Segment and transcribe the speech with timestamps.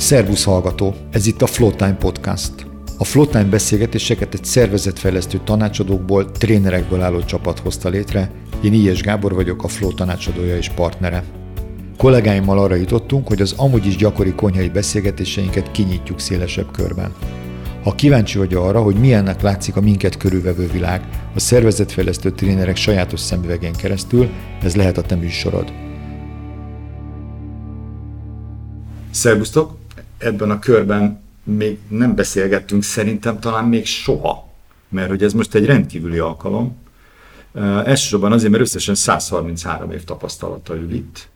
[0.00, 2.52] Szervusz hallgató, ez itt a Flowtime Podcast.
[2.98, 8.30] A Flowtime beszélgetéseket egy szervezetfejlesztő tanácsadókból, trénerekből álló csapat hozta létre.
[8.62, 11.24] Én Ilyes Gábor vagyok, a Flow tanácsadója és partnere.
[11.96, 17.14] Kollégáimmal arra jutottunk, hogy az amúgy is gyakori konyhai beszélgetéseinket kinyitjuk szélesebb körben.
[17.82, 23.20] Ha kíváncsi vagy arra, hogy milyennek látszik a minket körülvevő világ, a szervezetfejlesztő trénerek sajátos
[23.20, 24.28] szemüvegén keresztül,
[24.62, 25.72] ez lehet a te műsorod.
[29.10, 29.79] Szervusztok!
[30.20, 34.48] Ebben a körben még nem beszélgettünk szerintem talán még soha,
[34.88, 36.76] mert hogy ez most egy rendkívüli alkalom.
[37.84, 41.28] Elsősorban azért, mert összesen 133 év tapasztalata ül itt.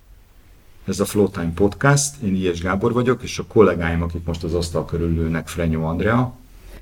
[0.85, 4.85] Ez a Flowtime Podcast, én Ilyes Gábor vagyok, és a kollégáim, akik most az asztal
[4.85, 6.35] körül ülnek, Frenyó Andrea.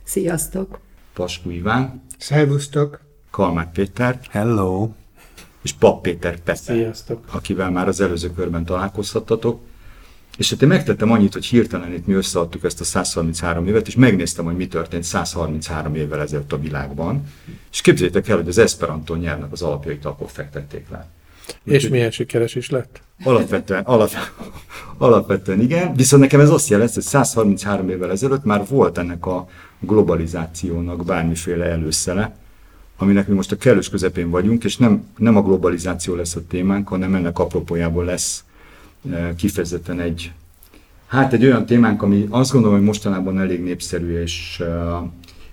[0.03, 0.79] Sziasztok!
[1.13, 2.03] Pasku Iván.
[2.19, 3.01] Szervusztok!
[3.31, 4.21] Kalmák Péter.
[4.31, 4.91] Hello!
[5.63, 6.55] És Pap Péter Pepe.
[6.55, 7.25] Sziasztok!
[7.31, 9.61] Akivel már az előző körben találkozhattatok.
[10.39, 13.95] És hát én megtettem annyit, hogy hirtelen itt mi összeadtuk ezt a 133 évet, és
[13.95, 17.25] megnéztem, hogy mi történt 133 évvel ezelőtt a világban.
[17.73, 21.09] És képzeljétek el, hogy az Esperanto nyelvnek az alapjait akkor fektették le.
[21.65, 23.01] És milyen sikeres is lett?
[23.25, 24.11] Alapvetően, alap,
[24.99, 29.49] alapvetően igen, viszont nekem ez azt jelenti, hogy 133 évvel ezelőtt már volt ennek a
[29.81, 32.37] globalizációnak bármiféle előszele,
[32.97, 36.89] aminek mi most a kellős közepén vagyunk, és nem, nem a globalizáció lesz a témánk,
[36.89, 38.45] hanem ennek apropójából lesz
[39.37, 40.33] kifejezetten egy,
[41.07, 44.63] hát egy olyan témánk, ami azt gondolom, hogy mostanában elég népszerű, és,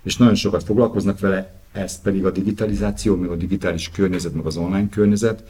[0.03, 4.58] és nagyon sokat foglalkoznak vele, ez pedig a digitalizáció, meg a digitális környezet, meg az
[4.58, 5.44] online környezet,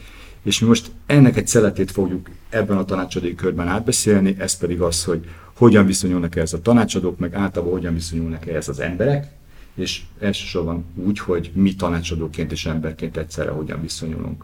[0.43, 5.03] és mi most ennek egy szeletét fogjuk ebben a tanácsadói körben átbeszélni, ez pedig az,
[5.03, 9.27] hogy hogyan viszonyulnak ehhez a tanácsadók, meg általában hogyan viszonyulnak ehhez az emberek,
[9.75, 14.43] és elsősorban úgy, hogy mi tanácsadóként és emberként egyszerre hogyan viszonyulunk.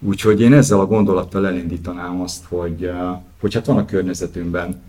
[0.00, 4.82] Úgyhogy én ezzel a gondolattal elindítanám azt, hogy, eh, hogy hát van a környezetünkben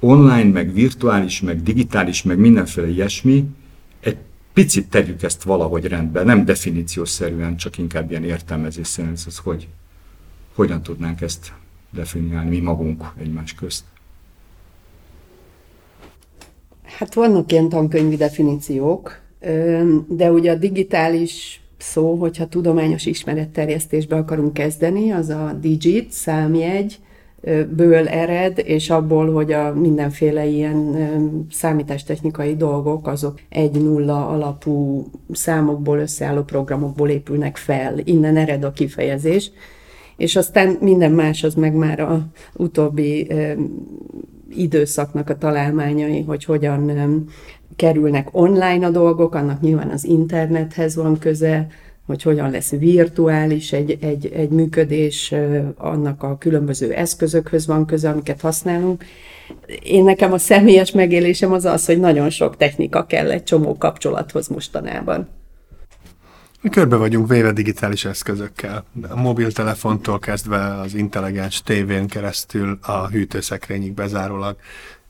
[0.00, 3.44] online, meg virtuális, meg digitális, meg mindenféle ilyesmi,
[4.00, 4.16] egy
[4.52, 9.68] picit tegyük ezt valahogy rendbe, nem definíciószerűen, csak inkább ilyen értelmezés szerint, az hogy
[10.54, 11.52] hogyan tudnánk ezt
[11.90, 13.84] definiálni mi magunk egymás közt.
[16.82, 19.20] Hát vannak ilyen tankönyvi definíciók,
[20.08, 26.98] de ugye a digitális szó, hogyha tudományos ismeretterjesztésbe akarunk kezdeni, az a digit, számjegy,
[27.76, 30.96] ből ered, és abból, hogy a mindenféle ilyen
[31.50, 37.98] számítástechnikai dolgok, azok egy-nulla alapú számokból összeálló programokból épülnek fel.
[38.04, 39.50] Innen ered a kifejezés.
[40.16, 42.26] És aztán minden más az meg már a
[42.56, 43.26] utóbbi
[44.56, 47.26] időszaknak a találmányai, hogy hogyan
[47.76, 51.66] kerülnek online a dolgok, annak nyilván az internethez van köze,
[52.06, 55.34] hogy hogyan lesz virtuális egy, egy, egy működés,
[55.76, 59.04] annak a különböző eszközökhöz van köze, amiket használunk.
[59.82, 64.48] Én nekem a személyes megélésem az az, hogy nagyon sok technika kell egy csomó kapcsolathoz
[64.48, 65.28] mostanában.
[66.68, 68.84] Körbe vagyunk véve digitális eszközökkel.
[69.08, 74.56] A mobiltelefontól kezdve az intelligens tévén keresztül a hűtőszekrényig bezárólag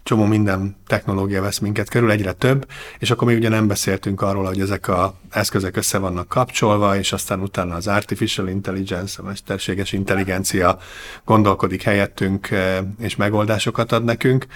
[0.03, 2.67] csomó minden technológia vesz minket körül, egyre több,
[2.99, 7.13] és akkor még ugye nem beszéltünk arról, hogy ezek az eszközök össze vannak kapcsolva, és
[7.13, 10.79] aztán utána az artificial intelligence, a mesterséges intelligencia
[11.25, 14.47] gondolkodik helyettünk, eh, és megoldásokat ad nekünk.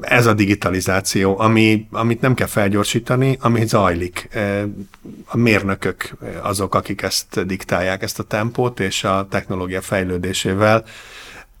[0.00, 4.28] Ez a digitalizáció, ami, amit nem kell felgyorsítani, ami zajlik.
[4.30, 4.62] Eh,
[5.26, 10.84] a mérnökök azok, akik ezt diktálják, ezt a tempót, és a technológia fejlődésével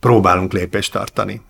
[0.00, 1.40] próbálunk lépést tartani.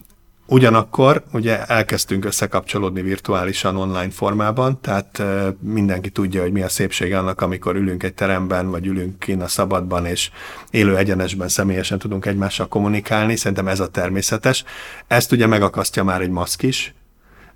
[0.47, 5.23] Ugyanakkor ugye elkezdtünk összekapcsolódni virtuálisan online formában, tehát
[5.61, 9.49] mindenki tudja, hogy mi a szépség annak, amikor ülünk egy teremben, vagy ülünk kint a
[9.49, 10.31] szabadban, és
[10.71, 13.37] élő egyenesben személyesen tudunk egymással kommunikálni.
[13.37, 14.65] Szerintem ez a természetes.
[15.07, 16.95] Ezt ugye megakasztja már egy maszk is,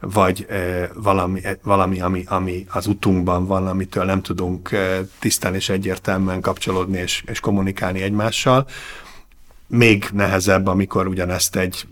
[0.01, 0.47] vagy
[0.95, 4.71] valami, valami ami, ami az utunkban van, amitől nem tudunk
[5.19, 8.67] tisztán és egyértelműen kapcsolódni és, és kommunikálni egymással
[9.69, 11.87] még nehezebb, amikor ugyanezt egy,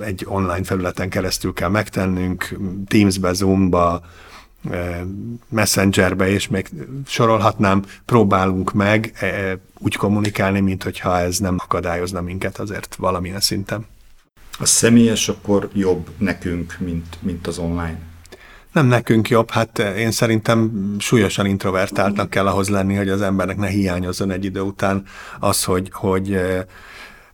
[0.00, 2.56] egy online felületen keresztül kell megtennünk,
[2.86, 4.02] Teams-be, Zoom-ba,
[5.48, 6.68] Messengerbe, és még
[7.06, 9.12] sorolhatnám, próbálunk meg
[9.78, 13.86] úgy kommunikálni, mint hogyha ez nem akadályozna minket azért valamilyen szinten.
[14.58, 18.07] A személyes akkor jobb nekünk, mint, mint az online
[18.72, 23.68] nem nekünk jobb, hát én szerintem súlyosan introvertáltnak kell ahhoz lenni, hogy az embernek ne
[23.68, 25.04] hiányozzon egy idő után
[25.40, 26.62] az, hogy, hogy eh,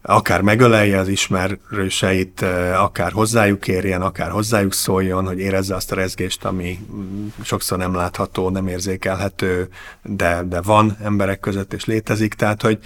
[0.03, 5.95] akár megölelje az ismerőseit, eh, akár hozzájuk érjen, akár hozzájuk szóljon, hogy érezze azt a
[5.95, 9.69] rezgést, ami mm, sokszor nem látható, nem érzékelhető,
[10.03, 12.35] de, de van emberek között és létezik.
[12.35, 12.79] Tehát, hogy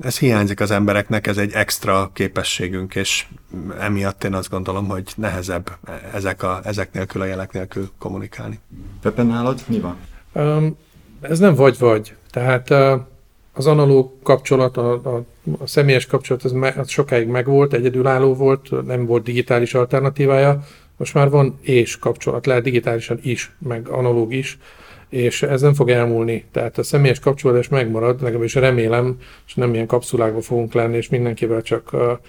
[0.00, 3.26] ez hiányzik az embereknek, ez egy extra képességünk, és
[3.80, 5.70] emiatt én azt gondolom, hogy nehezebb
[6.14, 8.58] ezek, a, ezek nélkül, a jelek nélkül kommunikálni.
[9.02, 9.96] Pepe, nálad mi van?
[10.32, 10.76] Um,
[11.20, 12.14] ez nem vagy-vagy.
[12.30, 13.00] Tehát uh,
[13.52, 15.22] az analóg kapcsolat, a, a,
[15.58, 20.64] a személyes kapcsolat, az, me, az sokáig megvolt, egyedülálló volt, nem volt digitális alternatívája.
[20.96, 24.58] Most már van és kapcsolat, lehet digitálisan is, meg analóg is
[25.08, 26.44] és ez nem fog elmúlni.
[26.52, 29.16] Tehát a személyes kapcsolódás megmarad, legalábbis remélem,
[29.46, 32.20] és nem ilyen kapszulákban fogunk lenni, és mindenkivel csak a,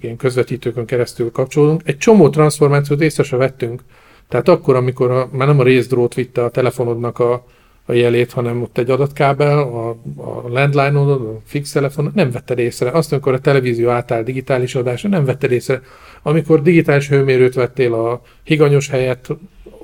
[0.00, 1.80] ilyen közvetítőkön keresztül kapcsolódunk.
[1.84, 3.82] Egy csomó transformációt észre se vettünk.
[4.28, 7.46] Tehát akkor, amikor a, már nem a részdrót vitte a telefonodnak a,
[7.90, 12.90] a jelét, hanem ott egy adatkábel, a, a landline-odon, a fix telefon, nem vette észre.
[12.90, 15.80] Azt, amikor a televízió átáll digitális adásra, nem vette észre.
[16.22, 19.28] Amikor digitális hőmérőt vettél a higanyos helyet,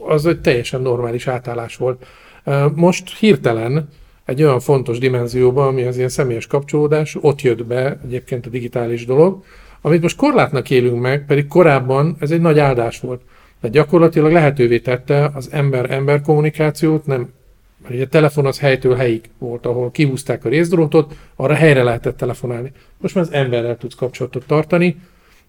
[0.08, 2.06] az egy teljesen normális átállás volt.
[2.75, 3.88] Most hirtelen
[4.25, 9.06] egy olyan fontos dimenzióba, ami az ilyen személyes kapcsolódás, ott jött be egyébként a digitális
[9.06, 9.43] dolog,
[9.81, 13.20] amit most korlátnak élünk meg, pedig korábban ez egy nagy áldás volt.
[13.61, 17.29] De gyakorlatilag lehetővé tette az ember-ember kommunikációt, nem
[17.87, 22.17] mert ugye a telefon az helytől helyig volt, ahol kihúzták a részdrótot, arra helyre lehetett
[22.17, 22.73] telefonálni.
[22.99, 25.00] Most már az emberrel tudsz kapcsolatot tartani,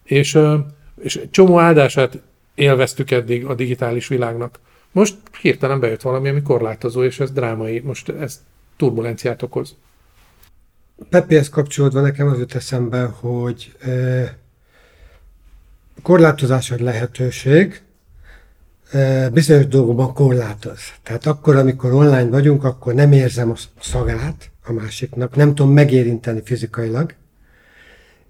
[0.04, 0.38] és,
[1.00, 2.18] és csomó áldását
[2.54, 4.58] élveztük eddig a digitális világnak.
[4.92, 8.42] Most hirtelen bejött valami, ami korlátozó, és ez drámai, most ez
[8.76, 9.76] turbulenciát okoz.
[11.10, 14.38] Pepihez kapcsolódva nekem az jut eszembe, hogy e,
[16.02, 17.82] korlátozás egy lehetőség,
[19.32, 20.80] bizonyos dolgokban korlátoz.
[21.02, 26.40] Tehát akkor, amikor online vagyunk, akkor nem érzem a szagát a másiknak, nem tudom megérinteni
[26.44, 27.14] fizikailag,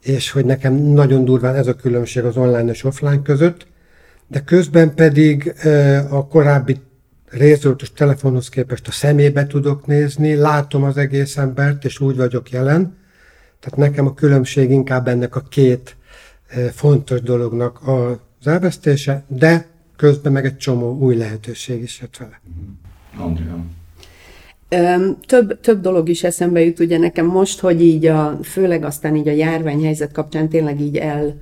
[0.03, 3.67] és hogy nekem nagyon durván ez a különbség az online és offline között,
[4.27, 5.55] de közben pedig
[6.09, 6.81] a korábbi
[7.31, 12.97] részöltös telefonhoz képest a szemébe tudok nézni, látom az egész embert, és úgy vagyok jelen.
[13.61, 15.97] Tehát nekem a különbség inkább ennek a két
[16.73, 19.67] fontos dolognak az elvesztése, de
[19.99, 22.41] közben meg egy csomó új lehetőség is jött vele.
[23.19, 23.65] Andrea.
[25.27, 29.29] Több, több dolog is eszembe jut ugye nekem most, hogy így a, főleg aztán így
[29.29, 31.41] a járványhelyzet kapcsán tényleg így el,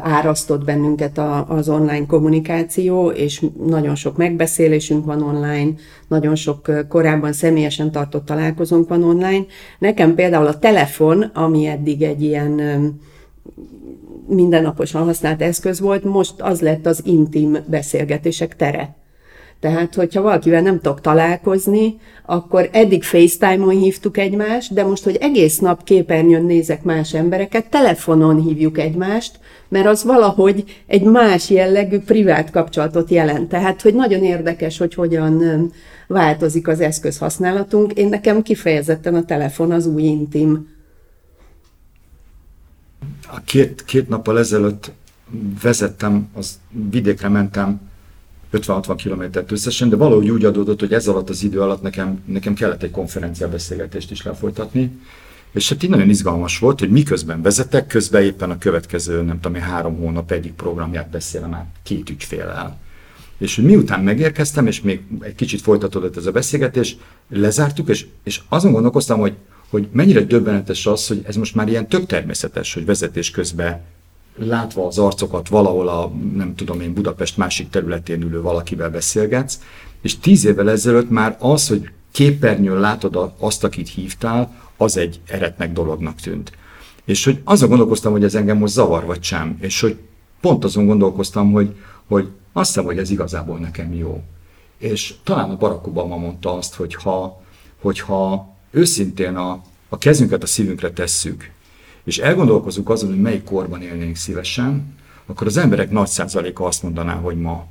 [0.00, 5.72] árasztott bennünket a, az online kommunikáció, és nagyon sok megbeszélésünk van online,
[6.08, 9.44] nagyon sok korábban személyesen tartott találkozónk van online.
[9.78, 12.60] Nekem például a telefon, ami eddig egy ilyen
[14.26, 18.96] mindennaposan használt eszköz volt, most az lett az intim beszélgetések tere.
[19.60, 25.58] Tehát, hogyha valakivel nem tudok találkozni, akkor eddig FaceTime-on hívtuk egymást, de most, hogy egész
[25.58, 29.38] nap képernyőn nézek más embereket, telefonon hívjuk egymást,
[29.68, 33.48] mert az valahogy egy más jellegű privát kapcsolatot jelent.
[33.48, 35.42] Tehát, hogy nagyon érdekes, hogy hogyan
[36.06, 37.92] változik az eszközhasználatunk.
[37.92, 40.73] Én nekem kifejezetten a telefon az új intim.
[43.34, 44.90] A két, két nappal ezelőtt
[45.62, 46.58] vezettem, az
[46.90, 47.80] vidékre mentem
[48.52, 52.54] 50-60 kilométert összesen, de valahogy úgy adódott, hogy ez alatt az idő alatt nekem, nekem
[52.54, 54.90] kellett egy konferencia beszélgetést is lefolytatni,
[55.52, 59.60] és hát így nagyon izgalmas volt, hogy miközben vezetek, közben éppen a következő, nem tudom,
[59.60, 62.78] három hónap egyik programját beszélem át két ügyféllel.
[63.38, 66.96] És hogy miután megérkeztem, és még egy kicsit folytatódott ez a beszélgetés,
[67.28, 69.34] lezártuk, és, és azon gondolkoztam, hogy,
[69.74, 73.82] hogy mennyire döbbenetes az, hogy ez most már ilyen tök természetes, hogy vezetés közben
[74.36, 79.58] látva az arcokat valahol a, nem tudom én, Budapest másik területén ülő valakivel beszélgetsz,
[80.02, 85.72] és tíz évvel ezelőtt már az, hogy képernyőn látod azt, akit hívtál, az egy eretnek
[85.72, 86.52] dolognak tűnt.
[87.04, 89.98] És hogy azon gondolkoztam, hogy ez engem most zavar vagy sem, és hogy
[90.40, 91.76] pont azon gondolkoztam, hogy,
[92.06, 94.22] hogy azt hiszem, hogy ez igazából nekem jó.
[94.78, 97.42] És talán a Barack Obama mondta azt, hogy ha,
[97.80, 101.50] hogyha őszintén a, a kezünket a szívünkre tesszük,
[102.04, 104.94] és elgondolkozunk azon, hogy melyik korban élnénk szívesen,
[105.26, 107.66] akkor az emberek nagy százaléka azt mondaná, hogy ma.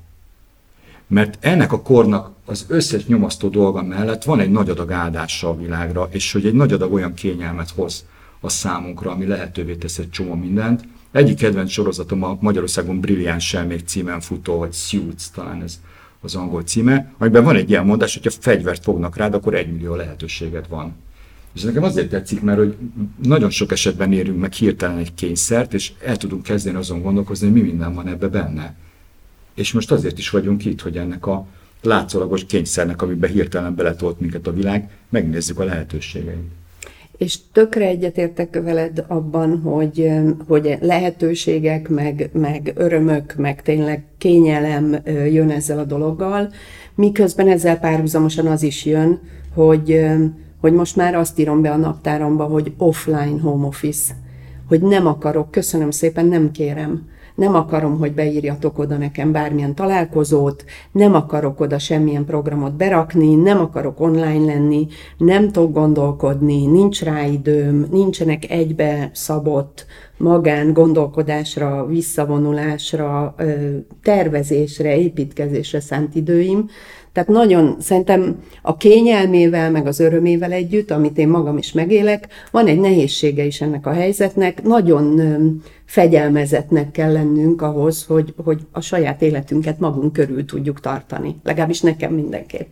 [1.07, 5.57] Mert ennek a kornak az összes nyomasztó dolga mellett van egy nagy adag áldása a
[5.57, 8.05] világra, és hogy egy nagy adag olyan kényelmet hoz
[8.39, 10.83] a számunkra, ami lehetővé tesz egy csomó mindent.
[11.11, 15.79] Egyik kedvenc sorozatom a Magyarországon Brilliáns Selmék címen futó, vagy Suits, talán ez
[16.23, 19.71] az angol címe, amiben van egy ilyen mondás, hogy ha fegyvert fognak rád, akkor egy
[19.71, 20.95] millió lehetőséged van.
[21.53, 22.75] És nekem azért tetszik, mert hogy
[23.23, 27.61] nagyon sok esetben érünk meg hirtelen egy kényszert, és el tudunk kezdeni azon gondolkozni, hogy
[27.61, 28.75] mi minden van ebbe benne.
[29.53, 31.47] És most azért is vagyunk itt, hogy ennek a
[31.81, 36.51] látszólagos kényszernek, amiben hirtelen beletolt minket a világ, megnézzük a lehetőségeit.
[37.23, 40.11] És tökre egyetértek veled abban, hogy,
[40.47, 46.49] hogy lehetőségek, meg, meg örömök, meg tényleg kényelem jön ezzel a dologgal,
[46.95, 49.19] miközben ezzel párhuzamosan az is jön,
[49.53, 50.05] hogy
[50.59, 54.13] hogy most már azt írom be a naptáramba, hogy offline home office,
[54.67, 60.65] hogy nem akarok, köszönöm szépen, nem kérem nem akarom, hogy beírjatok oda nekem bármilyen találkozót,
[60.91, 64.87] nem akarok oda semmilyen programot berakni, nem akarok online lenni,
[65.17, 69.85] nem tudok gondolkodni, nincs rá időm, nincsenek egybe szabott
[70.17, 73.35] magán gondolkodásra, visszavonulásra,
[74.03, 76.69] tervezésre, építkezésre szánt időim,
[77.13, 82.67] tehát nagyon szerintem a kényelmével, meg az örömével együtt, amit én magam is megélek, van
[82.67, 84.63] egy nehézsége is ennek a helyzetnek.
[84.63, 85.21] Nagyon
[85.85, 91.35] fegyelmezetnek kell lennünk ahhoz, hogy, hogy a saját életünket magunk körül tudjuk tartani.
[91.43, 92.67] Legalábbis nekem mindenképp.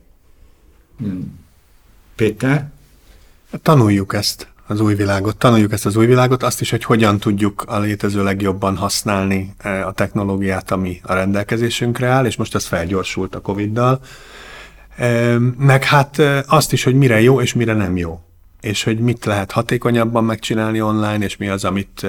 [0.97, 1.39] Hmm.
[2.15, 2.69] Péter?
[3.61, 7.63] Tanuljuk ezt az új világot, tanuljuk ezt az új világot, azt is, hogy hogyan tudjuk
[7.67, 13.35] a létező legjobban használni e, a technológiát, ami a rendelkezésünkre áll, és most ez felgyorsult
[13.35, 13.99] a Covid-dal.
[15.57, 18.19] Meg hát e, azt is, hogy mire jó és mire nem jó
[18.61, 22.05] és hogy mit lehet hatékonyabban megcsinálni online, és mi az, amit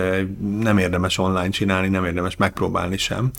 [0.61, 3.31] nem érdemes online csinálni, nem érdemes megpróbálni sem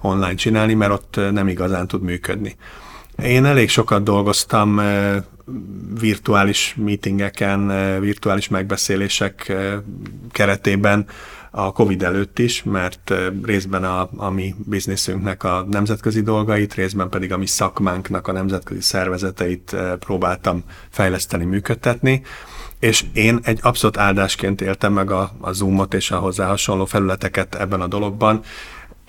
[0.00, 2.56] online csinálni, mert ott nem igazán tud működni.
[3.22, 4.80] Én elég sokat dolgoztam
[5.98, 7.66] virtuális meetingeken,
[8.00, 9.52] virtuális megbeszélések
[10.30, 11.06] keretében
[11.50, 17.32] a Covid előtt is, mert részben a, a mi bizniszünknek a nemzetközi dolgait, részben pedig
[17.32, 22.22] a mi szakmánknak a nemzetközi szervezeteit próbáltam fejleszteni, működtetni
[22.84, 27.54] és én egy abszolút áldásként éltem meg a, a Zoomot és a hozzá hasonló felületeket
[27.54, 28.42] ebben a dologban.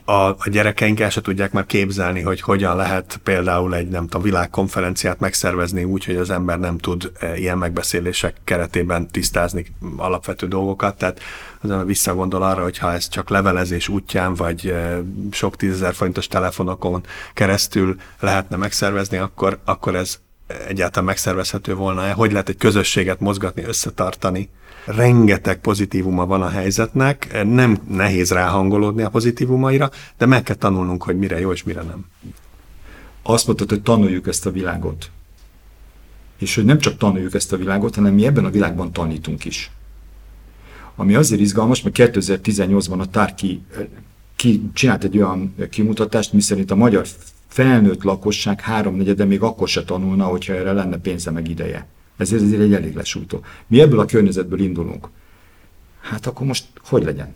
[0.07, 4.21] A, a gyerekeink el se tudják már képzelni, hogy hogyan lehet például egy, nem tudom,
[4.21, 9.65] világkonferenciát megszervezni úgy, hogy az ember nem tud e, ilyen megbeszélések keretében tisztázni
[9.97, 10.97] alapvető dolgokat.
[10.97, 11.19] Tehát
[11.61, 16.27] az ember visszagondol arra, hogy ha ez csak levelezés útján, vagy e, sok tízezer forintos
[16.27, 23.63] telefonokon keresztül lehetne megszervezni, akkor, akkor ez egyáltalán megszervezhető volna-e, hogy lehet egy közösséget mozgatni,
[23.63, 24.49] összetartani.
[24.85, 31.17] Rengeteg pozitívuma van a helyzetnek, nem nehéz ráhangolódni a pozitívumaira, de meg kell tanulnunk, hogy
[31.17, 32.05] mire jó és mire nem.
[33.23, 35.11] Azt mondtad, hogy tanuljuk ezt a világot.
[36.37, 39.71] És hogy nem csak tanuljuk ezt a világot, hanem mi ebben a világban tanítunk is.
[40.95, 43.61] Ami azért izgalmas, mert 2018-ban a Tárki
[44.35, 47.05] ki, csinált egy olyan kimutatást, miszerint a magyar
[47.55, 51.87] felnőtt lakosság háromnegyede még akkor se tanulna, hogyha erre lenne pénze meg ideje.
[52.17, 53.43] Ezért ez egy elég lesújtó.
[53.67, 55.07] Mi ebből a környezetből indulunk.
[55.99, 57.35] Hát akkor most hogy legyen?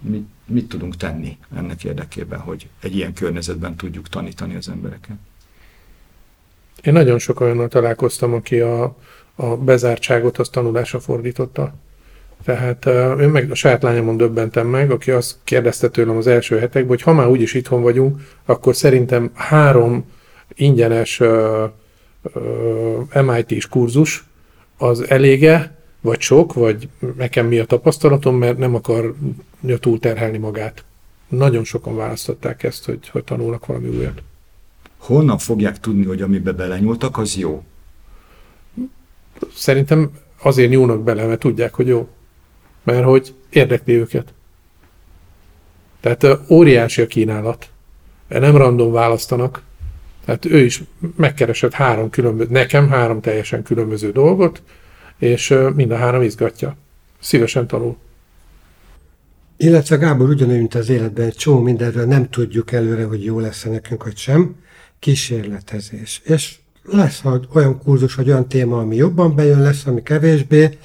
[0.00, 5.16] Mit, mit tudunk tenni ennek érdekében, hogy egy ilyen környezetben tudjuk tanítani az embereket?
[6.82, 8.96] Én nagyon sok olyannal találkoztam, aki a,
[9.34, 11.74] a bezártságot az tanulásra fordította.
[12.44, 12.86] Tehát
[13.20, 17.02] én meg a saját lányomon döbbentem meg, aki azt kérdezte tőlem az első hetekben, hogy
[17.02, 20.04] ha már úgyis itthon vagyunk, akkor szerintem három
[20.54, 21.20] ingyenes
[23.22, 24.24] MIT-s kurzus
[24.76, 29.14] az elége, vagy sok, vagy nekem mi a tapasztalatom, mert nem akar
[29.80, 30.84] túlterhelni magát.
[31.28, 34.22] Nagyon sokan választották ezt, hogy, hogy tanulnak valami újat.
[34.98, 37.64] Honnan fogják tudni, hogy amibe belenyúltak, az jó?
[39.54, 40.10] Szerintem
[40.42, 42.08] azért nyúlnak bele, mert tudják, hogy jó
[42.82, 44.34] mert hogy érdekli őket.
[46.00, 47.68] Tehát óriási a kínálat.
[48.28, 49.62] Nem random választanak.
[50.24, 50.82] Tehát ő is
[51.16, 54.62] megkeresett három különböző, nekem három teljesen különböző dolgot,
[55.18, 56.76] és mind a három izgatja.
[57.20, 57.96] Szívesen tanul.
[59.56, 63.70] Illetve Gábor ugyanúgy, mint az életben, egy csomó mindenről nem tudjuk előre, hogy jó lesz-e
[63.70, 64.56] nekünk, vagy sem.
[64.98, 66.20] Kísérletezés.
[66.24, 70.78] És lesz olyan kurzus, vagy olyan téma, ami jobban bejön, lesz, ami kevésbé,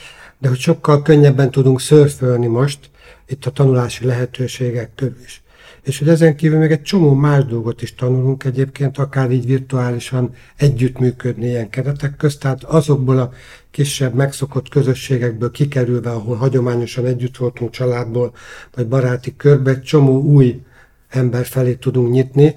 [0.43, 2.79] de hogy sokkal könnyebben tudunk szörfölni most
[3.27, 5.43] itt a tanulási lehetőségek körül is.
[5.81, 10.33] És hogy ezen kívül még egy csomó más dolgot is tanulunk egyébként, akár így virtuálisan
[10.55, 13.31] együttműködni ilyen keretek közt, tehát azokból a
[13.71, 18.33] kisebb megszokott közösségekből kikerülve, ahol hagyományosan együtt voltunk családból,
[18.75, 20.61] vagy baráti körbe, egy csomó új
[21.09, 22.55] ember felé tudunk nyitni,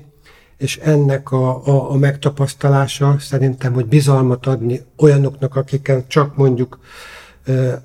[0.56, 6.78] és ennek a, a, a megtapasztalása szerintem, hogy bizalmat adni olyanoknak, akiken csak mondjuk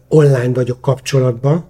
[0.07, 1.65] online vagyok kapcsolatban,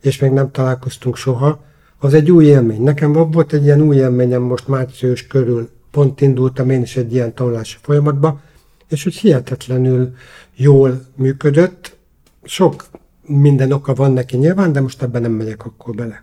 [0.00, 1.64] és még nem találkoztunk soha,
[1.98, 2.82] az egy új élmény.
[2.82, 7.34] Nekem volt egy ilyen új élményem most március körül, pont indultam én is egy ilyen
[7.34, 8.40] tanulási folyamatba,
[8.88, 10.14] és hogy hihetetlenül
[10.54, 11.96] jól működött.
[12.42, 12.86] Sok
[13.26, 16.22] minden oka van neki nyilván, de most ebben nem megyek akkor bele.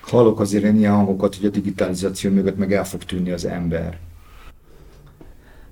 [0.00, 3.98] Hallok azért ilyen hangokat, hogy a digitalizáció mögött meg el fog tűnni az ember.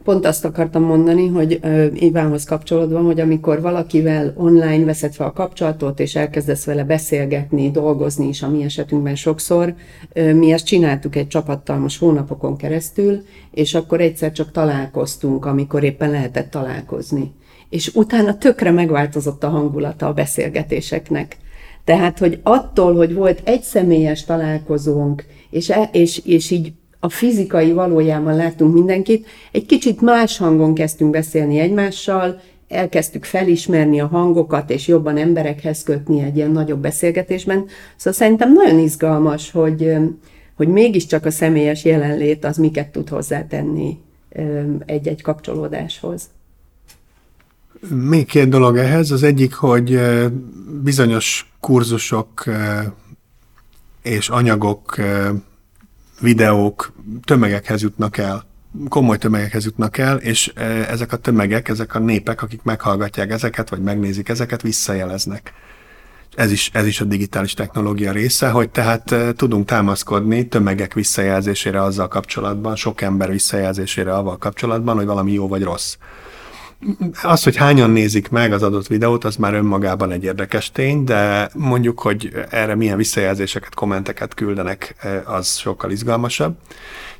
[0.08, 1.60] Pont azt akartam mondani, hogy
[1.94, 8.28] Ivánhoz kapcsolódva, hogy amikor valakivel online veszed fel a kapcsolatot, és elkezdesz vele beszélgetni, dolgozni
[8.28, 9.74] is a mi esetünkben sokszor,
[10.14, 16.10] mi ezt csináltuk egy csapattal most hónapokon keresztül, és akkor egyszer csak találkoztunk, amikor éppen
[16.10, 17.32] lehetett találkozni
[17.68, 21.36] és utána tökre megváltozott a hangulata a beszélgetéseknek.
[21.84, 27.72] Tehát, hogy attól, hogy volt egy személyes találkozónk, és, e, és, és így a fizikai
[27.72, 34.88] valójában láttunk mindenkit, egy kicsit más hangon kezdtünk beszélni egymással, elkezdtük felismerni a hangokat, és
[34.88, 37.64] jobban emberekhez kötni egy ilyen nagyobb beszélgetésben.
[37.96, 39.92] Szóval szerintem nagyon izgalmas, hogy,
[40.54, 43.98] hogy mégiscsak a személyes jelenlét az miket tud hozzátenni
[44.86, 46.28] egy-egy kapcsolódáshoz.
[47.88, 49.10] Még két dolog ehhez.
[49.10, 50.00] Az egyik, hogy
[50.82, 52.44] bizonyos kurzusok
[54.02, 54.96] és anyagok,
[56.20, 56.92] videók
[57.24, 58.46] tömegekhez jutnak el
[58.88, 60.52] komoly tömegekhez jutnak el, és
[60.88, 65.52] ezek a tömegek, ezek a népek, akik meghallgatják ezeket, vagy megnézik ezeket, visszajeleznek.
[66.34, 72.08] Ez is, ez is a digitális technológia része, hogy tehát tudunk támaszkodni tömegek visszajelzésére azzal
[72.08, 75.96] kapcsolatban, sok ember visszajelzésére avval kapcsolatban, hogy valami jó vagy rossz.
[77.22, 81.50] Az, hogy hányan nézik meg az adott videót, az már önmagában egy érdekes tény, de
[81.54, 84.94] mondjuk, hogy erre milyen visszajelzéseket, kommenteket küldenek,
[85.24, 86.56] az sokkal izgalmasabb.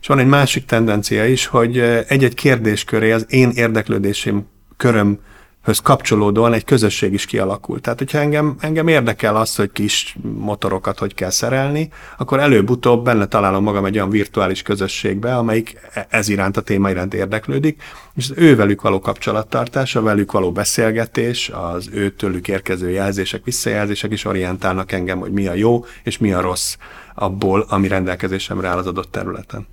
[0.01, 4.47] És van egy másik tendencia is, hogy egy-egy kérdésköré az én érdeklődésem
[4.77, 5.19] köröm
[5.69, 7.83] höz kapcsolódóan egy közösség is kialakult.
[7.83, 13.27] Tehát, hogyha engem, engem érdekel az, hogy kis motorokat hogy kell szerelni, akkor előbb-utóbb benne
[13.27, 17.83] találom magam egy olyan virtuális közösségbe, amelyik e, ez iránt a téma iránt érdeklődik,
[18.15, 24.25] és az ővelük való kapcsolattartás, a velük való beszélgetés, az őtőlük érkező jelzések, visszajelzések is
[24.25, 26.77] orientálnak engem, hogy mi a jó és mi a rossz
[27.15, 29.67] abból, ami rendelkezésemre áll az adott területen.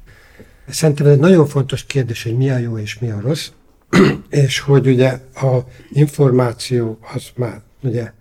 [0.68, 3.50] Szerintem ez egy nagyon fontos kérdés, hogy mi a jó és mi a rossz
[4.30, 5.58] és hogy ugye a
[5.90, 8.12] információ az már ugye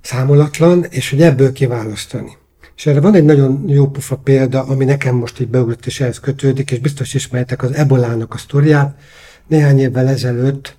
[0.00, 2.36] számolatlan, és hogy ebből kiválasztani.
[2.76, 6.20] És erre van egy nagyon jó pufa példa, ami nekem most így beugrott és ehhez
[6.20, 9.00] kötődik, és biztos ismertek az ebolának a sztoriát.
[9.46, 10.76] Néhány évvel ezelőtt,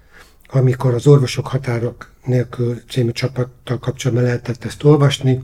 [0.48, 5.44] amikor az Orvosok Határok nélkül című csapattal kapcsolatban lehetett ezt olvasni,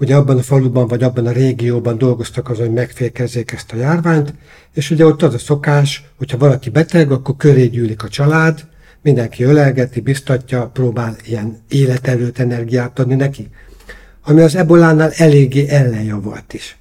[0.00, 4.34] ugye abban a faluban vagy abban a régióban dolgoztak azon, hogy megfékezzék ezt a járványt,
[4.72, 8.66] és ugye ott az a szokás, hogyha valaki beteg, akkor köré gyűlik a család,
[9.02, 13.48] mindenki ölelgeti, biztatja, próbál ilyen életerőt, energiát adni neki.
[14.22, 16.79] Ami az ebolánál eléggé ellenjavalt is.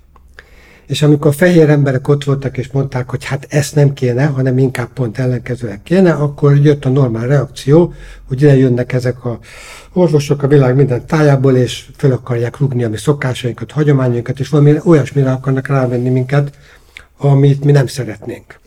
[0.90, 4.58] És amikor a fehér emberek ott voltak, és mondták, hogy hát ezt nem kéne, hanem
[4.58, 7.94] inkább pont ellenkezőleg kéne, akkor jött a normál reakció,
[8.28, 9.40] hogy ide jönnek ezek a
[9.94, 14.76] orvosok a világ minden tájából, és fel akarják rugni a mi szokásainkat, hagyományainkat, és valami
[14.84, 16.58] olyasmire akarnak rávenni minket,
[17.18, 18.60] amit mi nem szeretnénk.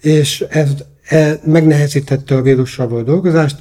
[0.00, 0.70] És ez
[1.04, 3.56] e, megnehezítette a vírussal való dolgozást,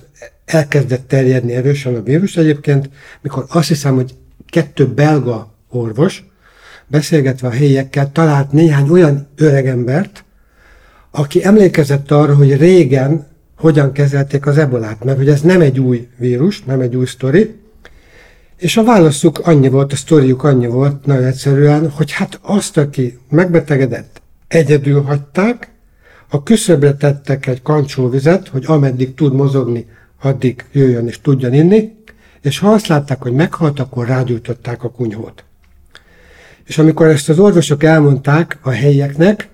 [0.45, 2.89] elkezdett terjedni erősen a vírus egyébként,
[3.21, 4.15] mikor azt hiszem, hogy
[4.49, 6.28] kettő belga orvos,
[6.89, 10.23] beszélgetve a helyiekkel, talált néhány olyan öregembert,
[11.12, 16.08] aki emlékezett arra, hogy régen hogyan kezelték az ebolát, mert hogy ez nem egy új
[16.17, 17.56] vírus, nem egy új sztori,
[18.58, 23.19] és a válaszuk annyi volt, a sztoriuk annyi volt, nagyon egyszerűen, hogy hát azt, aki
[23.30, 25.71] megbetegedett, egyedül hagyták,
[26.30, 29.86] a küszöbre tettek egy kancsóvizet, hogy ameddig tud mozogni,
[30.21, 31.97] addig jöjjön és tudjon inni,
[32.41, 35.43] és ha azt látták, hogy meghalt, akkor rágyújtották a kunyhót.
[36.69, 39.49] És amikor ezt az orvosok elmondták a helyieknek,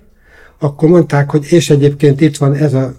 [0.58, 2.94] akkor mondták, hogy és egyébként itt van ez a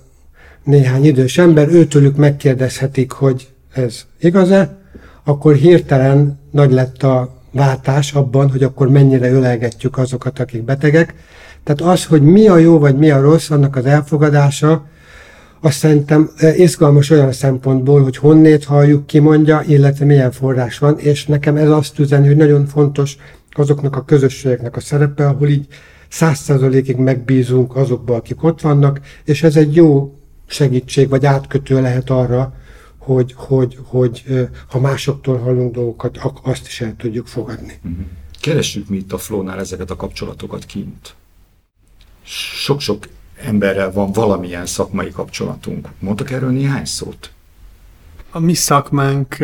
[0.63, 4.77] néhány idős ember, őtőlük megkérdezhetik, hogy ez igaz-e,
[5.23, 11.13] akkor hirtelen nagy lett a váltás abban, hogy akkor mennyire ölelgetjük azokat, akik betegek.
[11.63, 14.85] Tehát az, hogy mi a jó vagy mi a rossz, annak az elfogadása,
[15.61, 20.99] azt szerintem eh, izgalmas olyan szempontból, hogy honnét halljuk, ki mondja, illetve milyen forrás van,
[20.99, 23.17] és nekem ez azt üzeni, hogy nagyon fontos
[23.57, 25.67] azoknak a közösségeknek a szerepe, ahol így
[26.07, 32.09] száz százalékig megbízunk azokba, akik ott vannak, és ez egy jó segítség, vagy átkötő lehet
[32.09, 32.53] arra,
[32.97, 34.23] hogy, hogy, hogy
[34.69, 37.79] ha másoktól hallunk dolgokat, azt is el tudjuk fogadni.
[37.81, 38.01] Mhm.
[38.41, 41.15] Keressük mi itt a Flownál ezeket a kapcsolatokat kint.
[42.63, 43.07] Sok-sok
[43.43, 45.89] emberrel van valamilyen szakmai kapcsolatunk.
[45.99, 47.31] Mondtak erről néhány szót?
[48.31, 49.37] A mi szakmánk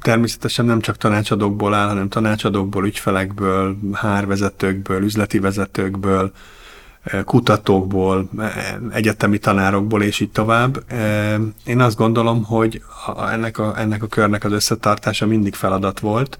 [0.00, 6.32] természetesen nem csak tanácsadókból áll, hanem tanácsadókból, ügyfelekből, hárvezetőkből, üzleti vezetőkből,
[7.24, 8.28] kutatókból,
[8.90, 10.84] egyetemi tanárokból, és így tovább.
[11.64, 12.82] Én azt gondolom, hogy
[13.30, 16.38] ennek a, ennek a körnek az összetartása mindig feladat volt,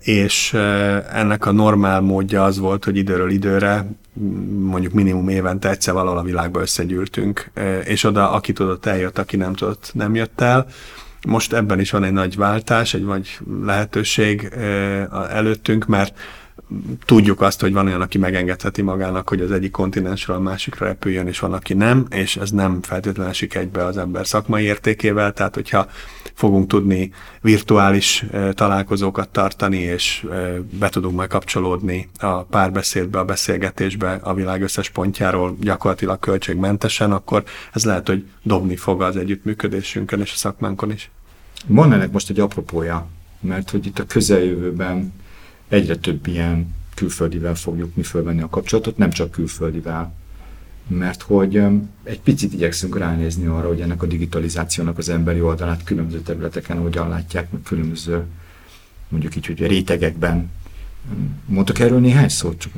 [0.00, 0.52] és
[1.12, 3.86] ennek a normál módja az volt, hogy időről időre,
[4.50, 7.50] mondjuk minimum évente egyszer valahol a világba összegyűltünk,
[7.84, 10.66] és oda aki tudott eljött, aki nem tudott nem jött el.
[11.28, 14.52] Most ebben is van egy nagy váltás, egy nagy lehetőség
[15.30, 16.18] előttünk, mert
[17.04, 21.26] tudjuk azt, hogy van olyan, aki megengedheti magának, hogy az egyik kontinensről a másikra repüljön,
[21.26, 25.54] és van, aki nem, és ez nem feltétlenül esik egybe az ember szakmai értékével, tehát
[25.54, 25.88] hogyha
[26.34, 30.26] fogunk tudni virtuális találkozókat tartani, és
[30.78, 37.44] be tudunk majd kapcsolódni a párbeszédbe, a beszélgetésbe a világ összes pontjáról gyakorlatilag költségmentesen, akkor
[37.72, 41.10] ez lehet, hogy dobni fog az együttműködésünkön és a szakmánkon is.
[41.66, 43.06] Van ennek most egy apropója,
[43.40, 45.12] mert hogy itt a közeljövőben
[45.70, 50.14] egyre több ilyen külföldivel fogjuk mi fölvenni a kapcsolatot, nem csak külföldivel,
[50.86, 51.62] mert hogy
[52.02, 57.08] egy picit igyekszünk ránézni arra, hogy ennek a digitalizációnak az emberi oldalát különböző területeken hogyan
[57.08, 58.24] látják, meg különböző
[59.08, 60.50] mondjuk így, hogy rétegekben.
[61.46, 62.58] Mondtak erről néhány szót?
[62.58, 62.72] Csak.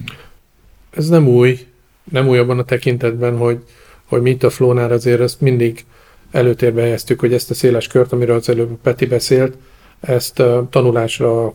[0.90, 1.66] Ez nem új,
[2.04, 3.64] nem új abban a tekintetben, hogy,
[4.04, 5.84] hogy mit a Flónál azért ezt mindig
[6.30, 9.56] előtérbe helyeztük, hogy ezt a széles kört, amiről az előbb Peti beszélt,
[10.00, 11.54] ezt tanulásra,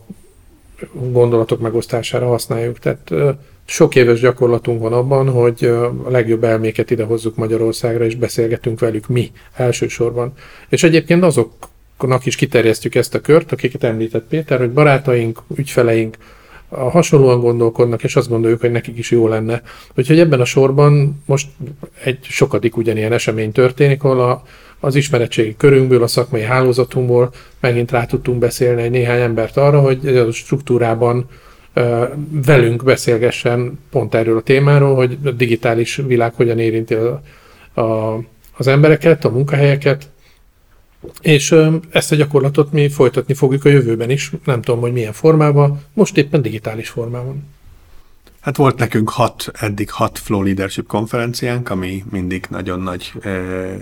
[0.92, 2.78] gondolatok megosztására használjuk.
[2.78, 3.12] Tehát
[3.64, 9.30] sok éves gyakorlatunk van abban, hogy a legjobb elméket idehozzuk Magyarországra, és beszélgetünk velük mi
[9.54, 10.32] elsősorban.
[10.68, 16.16] És egyébként azoknak is kiterjesztjük ezt a kört, akiket említett Péter, hogy barátaink, ügyfeleink,
[16.68, 19.62] hasonlóan gondolkodnak, és azt gondoljuk, hogy nekik is jó lenne.
[19.94, 21.48] Úgyhogy ebben a sorban most
[22.04, 24.42] egy sokadik ugyanilyen esemény történik, ahol a,
[24.80, 30.06] az ismeretségi körünkből, a szakmai hálózatunkból megint rá tudtunk beszélni egy néhány embert arra, hogy
[30.16, 31.26] a struktúrában
[32.30, 37.22] velünk beszélgessen pont erről a témáról, hogy a digitális világ hogyan érinti a,
[37.80, 38.18] a,
[38.56, 40.08] az embereket, a munkahelyeket,
[41.20, 41.54] és
[41.90, 46.16] ezt a gyakorlatot mi folytatni fogjuk a jövőben is, nem tudom, hogy milyen formában, most
[46.16, 47.44] éppen digitális formában.
[48.40, 53.12] Hát volt nekünk hat, eddig hat Flow Leadership konferenciánk, ami mindig nagyon nagy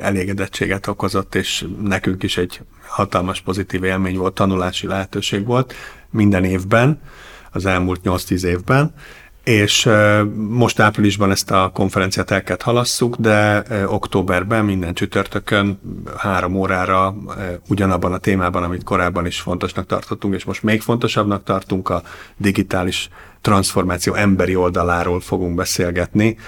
[0.01, 5.75] elégedettséget okozott, és nekünk is egy hatalmas pozitív élmény volt, tanulási lehetőség volt
[6.11, 7.01] minden évben,
[7.53, 8.95] az elmúlt 8-10 évben,
[9.45, 9.89] és
[10.49, 15.81] most áprilisban ezt a konferenciát el kellett halasszuk, de októberben minden csütörtökön
[16.17, 17.15] három órára
[17.69, 22.03] ugyanabban a témában, amit korábban is fontosnak tartottunk, és most még fontosabbnak tartunk, a
[22.37, 23.09] digitális
[23.47, 26.39] transformáció emberi oldaláról fogunk beszélgetni.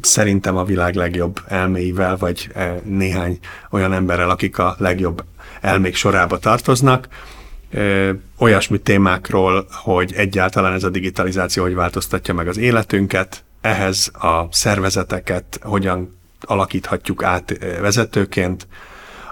[0.00, 2.48] Szerintem a világ legjobb elméivel, vagy
[2.84, 3.38] néhány
[3.70, 5.24] olyan emberrel, akik a legjobb
[5.60, 7.08] elmék sorába tartoznak.
[8.38, 15.58] Olyasmi témákról, hogy egyáltalán ez a digitalizáció hogy változtatja meg az életünket, ehhez a szervezeteket
[15.62, 18.66] hogyan alakíthatjuk át vezetőként,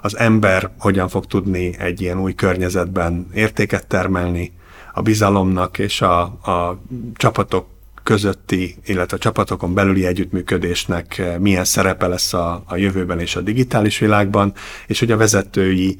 [0.02, 4.52] az ember hogyan fog tudni egy ilyen új környezetben értéket termelni,
[4.96, 6.80] a bizalomnak és a, a
[7.14, 7.66] csapatok
[8.02, 13.98] közötti, illetve a csapatokon belüli együttműködésnek milyen szerepe lesz a, a jövőben és a digitális
[13.98, 14.52] világban,
[14.86, 15.98] és hogy a vezetői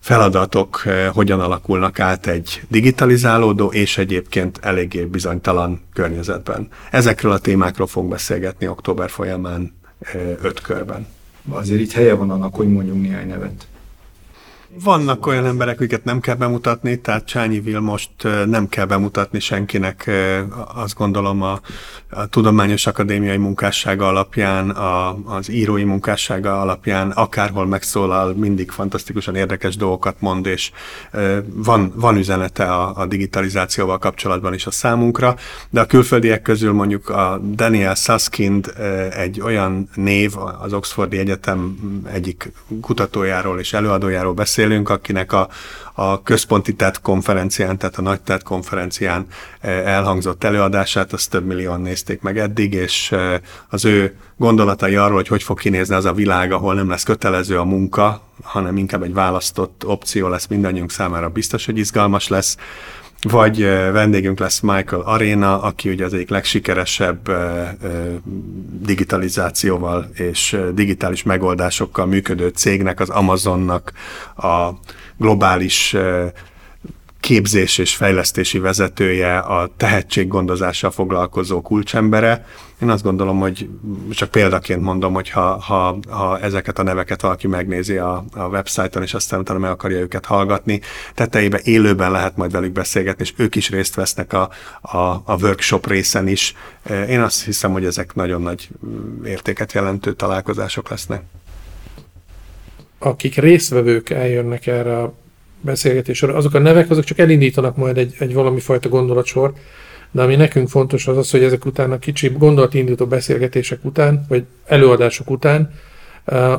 [0.00, 6.68] feladatok eh, hogyan alakulnak át egy digitalizálódó és egyébként eléggé bizonytalan környezetben.
[6.90, 11.06] Ezekről a témákról fogunk beszélgetni október folyamán eh, öt körben.
[11.48, 13.66] Azért itt helye van annak, hogy mondjunk néhány nevet.
[14.80, 18.10] Vannak olyan emberek, akiket nem kell bemutatni, tehát Csányi Vil most
[18.46, 20.10] nem kell bemutatni senkinek,
[20.74, 21.60] azt gondolom a,
[22.10, 29.76] a tudományos akadémiai munkássága alapján, a, az írói munkássága alapján, akárhol megszólal, mindig fantasztikusan érdekes
[29.76, 30.70] dolgokat mond, és
[31.44, 35.36] van, van üzenete a, a digitalizációval kapcsolatban is a számunkra,
[35.70, 38.72] de a külföldiek közül mondjuk a Daniel Saskind
[39.10, 41.76] egy olyan név, az Oxfordi Egyetem
[42.12, 45.48] egyik kutatójáról és előadójáról beszél, beszélünk, akinek a,
[45.94, 49.26] a központi TED konferencián, tehát a nagy TED konferencián
[49.60, 55.14] eh, elhangzott előadását, azt több millióan nézték meg eddig, és eh, az ő gondolatai arról,
[55.14, 59.02] hogy hogy fog kinézni az a világ, ahol nem lesz kötelező a munka, hanem inkább
[59.02, 62.56] egy választott opció lesz mindannyiunk számára, biztos, hogy izgalmas lesz.
[63.28, 67.30] Vagy vendégünk lesz Michael Arena, aki ugye az egyik legsikeresebb
[68.80, 73.92] digitalizációval és digitális megoldásokkal működő cégnek, az Amazonnak
[74.36, 74.68] a
[75.16, 75.96] globális
[77.22, 82.46] képzés és fejlesztési vezetője, a tehetséggondozással foglalkozó kulcsembere.
[82.82, 83.68] Én azt gondolom, hogy
[84.10, 89.02] csak példaként mondom, hogy ha, ha, ha ezeket a neveket valaki megnézi a, a websájton,
[89.02, 90.80] és aztán utána meg akarja őket hallgatni,
[91.14, 95.86] tetejében élőben lehet majd velük beszélgetni, és ők is részt vesznek a, a, a workshop
[95.86, 96.54] részen is.
[97.08, 98.68] Én azt hiszem, hogy ezek nagyon nagy
[99.24, 101.22] értéket jelentő találkozások lesznek
[103.04, 105.14] akik résztvevők eljönnek erre a
[105.62, 109.56] beszélgetésre, azok a nevek, azok csak elindítanak majd egy, egy valami fajta gondolatsort,
[110.10, 114.44] de ami nekünk fontos az az, hogy ezek után a kicsi gondolatindító beszélgetések után, vagy
[114.66, 115.70] előadások után,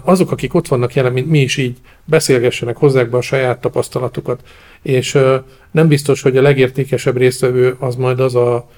[0.04, 4.42] azok, akik ott vannak jelen, mint mi is így, beszélgessenek, hozzák be a saját tapasztalatukat,
[4.82, 5.18] és
[5.72, 8.70] nem biztos, hogy a legértékesebb résztvevő az majd az a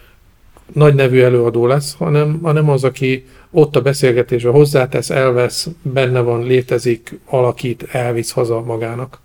[0.74, 6.44] nagy nevű előadó lesz, hanem, hanem az, aki ott a beszélgetésben hozzátesz, elvesz, benne van,
[6.44, 9.20] létezik, alakít, elvisz haza magának.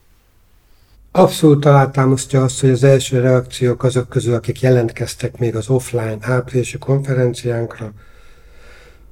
[1.12, 6.78] Abszolút alátámasztja azt, hogy az első reakciók azok közül, akik jelentkeztek még az offline áprilisi
[6.78, 7.92] konferenciánkra,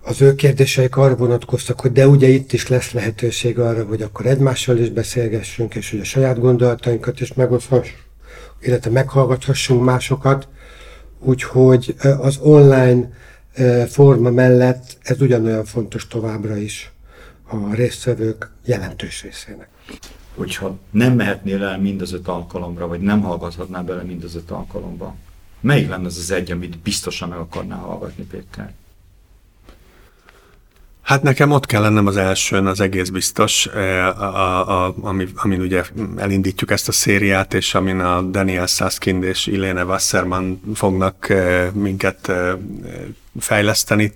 [0.02, 4.26] az ő kérdéseik arra vonatkoztak, hogy de ugye itt is lesz lehetőség arra, hogy akkor
[4.26, 7.98] egymással is beszélgessünk, és hogy a saját gondolatainkat is megoszthassuk,
[8.60, 10.48] illetve meghallgathassunk másokat.
[11.18, 13.10] Úgyhogy az online
[13.88, 16.92] forma mellett ez ugyanolyan fontos továbbra is
[17.50, 19.68] a résztvevők jelentős részének.
[20.38, 24.50] Hogyha nem mehetnél el mind az öt alkalomra, vagy nem hallgathatnál bele mind az öt
[24.50, 25.14] alkalomba,
[25.60, 28.72] melyik lenne az az egy, amit biztosan meg akarnál hallgatni, Péter?
[31.02, 35.60] Hát nekem ott kell lennem az elsőn, az egész biztos, a, a, a, ami, amin
[35.60, 35.84] ugye
[36.16, 41.34] elindítjuk ezt a szériát, és amin a Daniel Saskind és Ilene Wasserman fognak
[41.72, 42.32] minket
[43.38, 44.12] fejleszteni.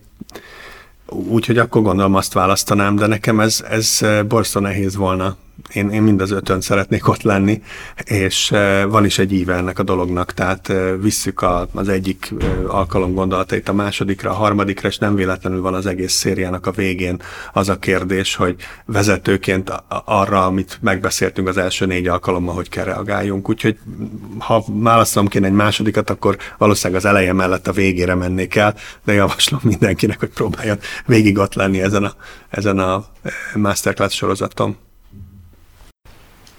[1.07, 5.37] Úgyhogy akkor gondolom azt választanám, de nekem ez, ez borzasztó nehéz volna
[5.73, 7.63] én, én mind az ötön szeretnék ott lenni,
[8.05, 8.55] és
[8.89, 12.35] van is egy íve ennek a dolognak, tehát visszük a, az egyik
[12.67, 17.23] alkalom gondolatait a másodikra, a harmadikra, és nem véletlenül van az egész szériának a végén
[17.53, 19.73] az a kérdés, hogy vezetőként
[20.05, 23.49] arra, amit megbeszéltünk az első négy alkalommal, hogy kell reagáljunk.
[23.49, 23.79] Úgyhogy
[24.39, 29.13] ha választom kéne egy másodikat, akkor valószínűleg az eleje mellett a végére mennék el, de
[29.13, 32.15] javaslom mindenkinek, hogy próbáljon végig ott lenni ezen a,
[32.51, 33.05] ezen a
[33.55, 34.77] masterclass sorozaton.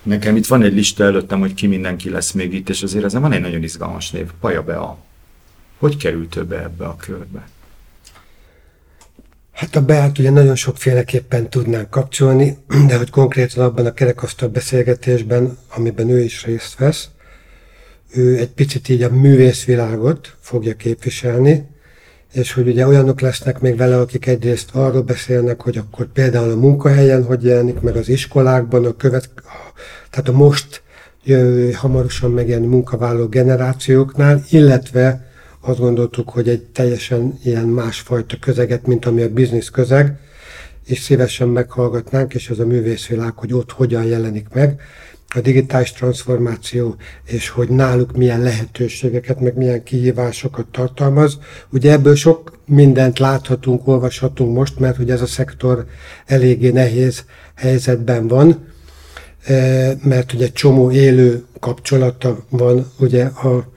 [0.03, 3.21] Nekem itt van egy lista előttem, hogy ki mindenki lesz még itt, és azért ezen
[3.21, 4.97] van egy nagyon izgalmas név, Paja Bea.
[5.77, 7.47] Hogy került ő be ebbe a körbe?
[9.51, 15.57] Hát a Beát ugye nagyon sokféleképpen tudnánk kapcsolni, de hogy konkrétan abban a kerekasztal beszélgetésben,
[15.75, 17.09] amiben ő is részt vesz,
[18.13, 21.65] ő egy picit így a művészvilágot fogja képviselni,
[22.33, 26.55] és hogy ugye olyanok lesznek még vele, akik egyrészt arról beszélnek, hogy akkor például a
[26.55, 29.29] munkahelyen hogy jelenik meg az iskolákban, a követ,
[30.09, 30.81] tehát a most
[31.23, 39.05] jövő, hamarosan megjelenő munkavállaló generációknál, illetve azt gondoltuk, hogy egy teljesen ilyen másfajta közeget, mint
[39.05, 40.17] ami a biznisz közeg,
[40.85, 44.81] és szívesen meghallgatnánk, és ez a művészvilág, hogy ott hogyan jelenik meg
[45.33, 51.37] a digitális transformáció, és hogy náluk milyen lehetőségeket, meg milyen kihívásokat tartalmaz.
[51.69, 55.85] Ugye ebből sok mindent láthatunk, olvashatunk most, mert ugye ez a szektor
[56.25, 57.23] eléggé nehéz
[57.55, 58.67] helyzetben van,
[59.45, 63.71] e, mert ugye csomó élő kapcsolata van ugye a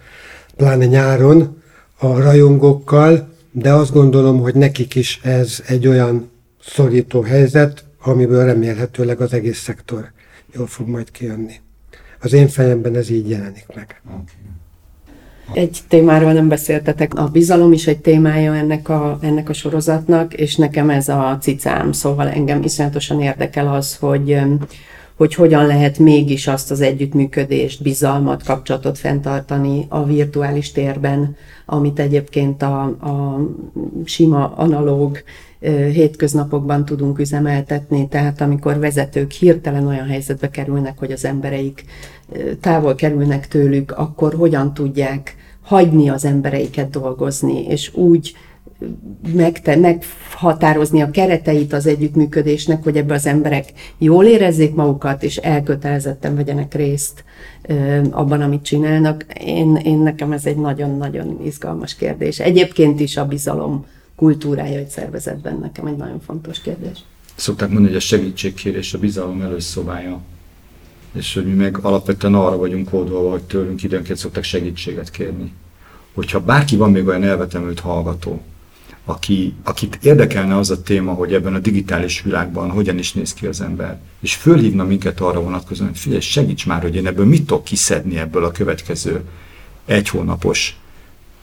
[0.56, 1.62] pláne nyáron
[1.98, 6.30] a rajongókkal, de azt gondolom, hogy nekik is ez egy olyan
[6.64, 10.14] szorító helyzet, amiből remélhetőleg az egész szektor
[10.54, 11.54] jól fog majd kijönni.
[12.20, 14.00] Az én fejemben ez így jelenik meg.
[15.52, 17.14] Egy témáról nem beszéltetek.
[17.14, 21.92] A bizalom is egy témája ennek a, ennek a sorozatnak, és nekem ez a cicám,
[21.92, 24.38] szóval engem iszonyatosan érdekel az, hogy
[25.16, 32.62] hogy hogyan lehet mégis azt az együttműködést, bizalmat, kapcsolatot fenntartani a virtuális térben, amit egyébként
[32.62, 33.40] a, a
[34.04, 35.22] sima analóg
[35.92, 41.84] hétköznapokban tudunk üzemeltetni, tehát amikor vezetők hirtelen olyan helyzetbe kerülnek, hogy az embereik
[42.60, 48.36] távol kerülnek tőlük, akkor hogyan tudják hagyni az embereiket dolgozni, és úgy
[49.34, 56.36] megte, meghatározni a kereteit az együttműködésnek, hogy ebbe az emberek jól érezzék magukat, és elkötelezetten
[56.36, 57.24] vegyenek részt
[58.10, 59.26] abban, amit csinálnak.
[59.44, 62.38] Én, én nekem ez egy nagyon-nagyon izgalmas kérdés.
[62.40, 63.84] Egyébként is a bizalom
[64.16, 66.98] kultúrája egy szervezetben nekem egy nagyon fontos kérdés.
[67.34, 70.20] Szokták mondani, hogy a segítségkérés a bizalom előszobája.
[71.12, 75.52] És hogy mi meg alapvetően arra vagyunk kódolva, hogy tőlünk időnként szoktak segítséget kérni.
[76.14, 78.42] Hogyha bárki van még olyan elvetemült hallgató,
[79.04, 83.46] aki, akit érdekelne az a téma, hogy ebben a digitális világban hogyan is néz ki
[83.46, 87.46] az ember, és fölhívna minket arra vonatkozóan, hogy figyelj, segíts már, hogy én ebből mit
[87.46, 89.24] tudok kiszedni ebből a következő
[89.84, 90.80] egy hónapos,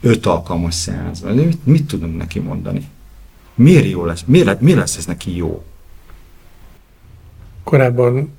[0.04, 1.34] öt alkalmas szeánszban.
[1.34, 2.88] Mit, mit tudunk neki mondani?
[3.54, 4.22] Miért jó lesz?
[4.26, 5.64] Miért, miért lesz ez neki jó?
[7.62, 8.38] Korábban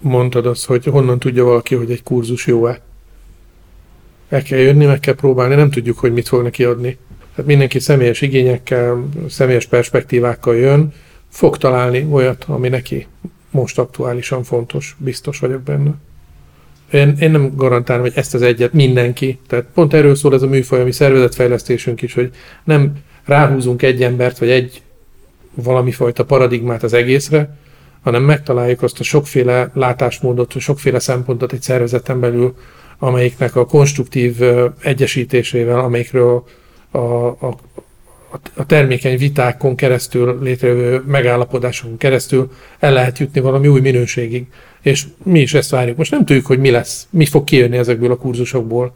[0.00, 2.80] mondtad azt, hogy honnan tudja valaki, hogy egy kurzus jó-e.
[4.28, 6.98] El kell jönni, meg kell próbálni, nem tudjuk, hogy mit fog neki adni.
[7.34, 10.92] Tehát mindenki személyes igényekkel, személyes perspektívákkal jön,
[11.28, 13.06] fog találni olyat, ami neki
[13.50, 15.94] most aktuálisan fontos, biztos vagyok benne.
[16.92, 19.38] Én, én nem garantálom, hogy ezt az egyet mindenki.
[19.46, 22.30] Tehát pont erről szól ez a műfaj, ami szervezetfejlesztésünk is, hogy
[22.64, 22.92] nem
[23.24, 24.82] ráhúzunk egy embert, vagy egy
[25.54, 27.56] valami fajta paradigmát az egészre,
[28.02, 32.54] hanem megtaláljuk azt a sokféle látásmódot, sokféle szempontot egy szervezeten belül,
[32.98, 34.36] amelyiknek a konstruktív
[34.82, 36.44] egyesítésével, amelyikről
[36.90, 37.56] a, a,
[38.54, 44.46] a termékeny vitákon keresztül, létrejövő megállapodásokon keresztül el lehet jutni valami új minőségig.
[44.86, 45.96] És mi is ezt várjuk.
[45.96, 48.94] Most nem tudjuk, hogy mi lesz, mi fog kijönni ezekből a kurzusokból.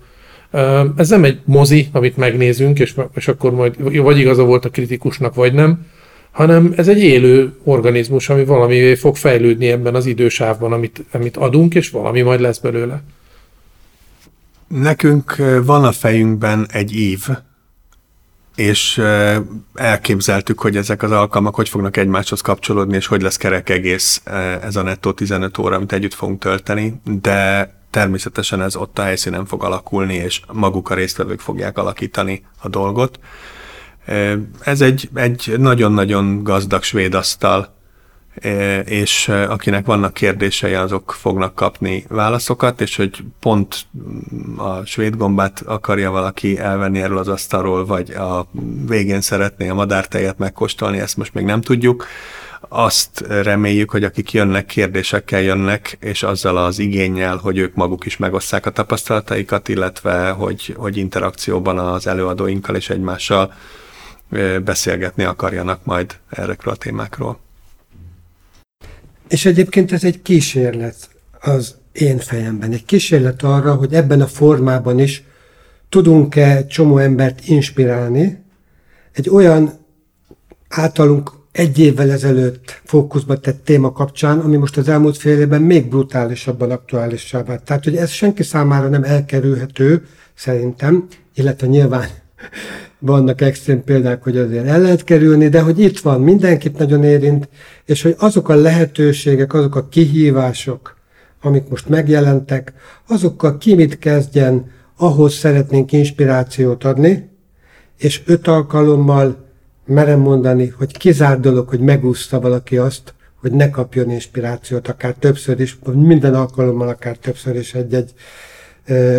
[0.97, 5.35] Ez nem egy mozi, amit megnézünk, és, és akkor majd vagy igaza volt a kritikusnak,
[5.35, 5.87] vagy nem,
[6.31, 11.75] hanem ez egy élő organizmus, ami valami fog fejlődni ebben az idősávban, amit, amit adunk,
[11.75, 13.03] és valami majd lesz belőle.
[14.69, 17.29] Nekünk van a fejünkben egy ív,
[18.57, 19.03] és
[19.75, 24.23] elképzeltük, hogy ezek az alkalmak hogy fognak egymáshoz kapcsolódni, és hogy lesz kerek egész
[24.63, 29.47] ez a nettó 15 óra, amit együtt fogunk tölteni, de természetesen ez ott a helyszínen
[29.47, 33.19] fog alakulni, és maguk a résztvevők fogják alakítani a dolgot.
[34.61, 37.79] Ez egy, egy nagyon-nagyon gazdag svéd asztal,
[38.85, 43.87] és akinek vannak kérdései, azok fognak kapni válaszokat, és hogy pont
[44.57, 48.47] a svéd gombát akarja valaki elvenni erről az asztalról, vagy a
[48.87, 52.07] végén szeretné a madártejet megkóstolni, ezt most még nem tudjuk.
[52.69, 58.17] Azt reméljük, hogy akik jönnek, kérdésekkel jönnek, és azzal az igényel, hogy ők maguk is
[58.17, 63.53] megosszák a tapasztalataikat, illetve hogy, hogy interakcióban az előadóinkkal és egymással
[64.65, 67.39] beszélgetni akarjanak majd errekről a témákról.
[69.31, 71.09] És egyébként ez egy kísérlet
[71.41, 72.73] az én fejemben.
[72.73, 75.25] Egy kísérlet arra, hogy ebben a formában is
[75.89, 78.45] tudunk-e csomó embert inspirálni
[79.13, 79.73] egy olyan
[80.69, 85.89] általunk egy évvel ezelőtt fókuszba tett téma kapcsán, ami most az elmúlt fél évben még
[85.89, 87.63] brutálisabban aktuálissá vált.
[87.63, 92.09] Tehát, hogy ez senki számára nem elkerülhető, szerintem, illetve nyilván
[93.01, 97.49] vannak extrém példák, hogy azért el lehet kerülni, de hogy itt van, mindenkit nagyon érint,
[97.85, 100.97] és hogy azok a lehetőségek, azok a kihívások,
[101.41, 102.73] amik most megjelentek,
[103.09, 107.31] azokkal ki mit kezdjen, ahhoz szeretnénk inspirációt adni,
[107.99, 109.49] és öt alkalommal
[109.87, 115.61] merem mondani, hogy kizárt dolog, hogy megúszta valaki azt, hogy ne kapjon inspirációt, akár többször
[115.61, 118.13] is, minden alkalommal akár többször is egy-egy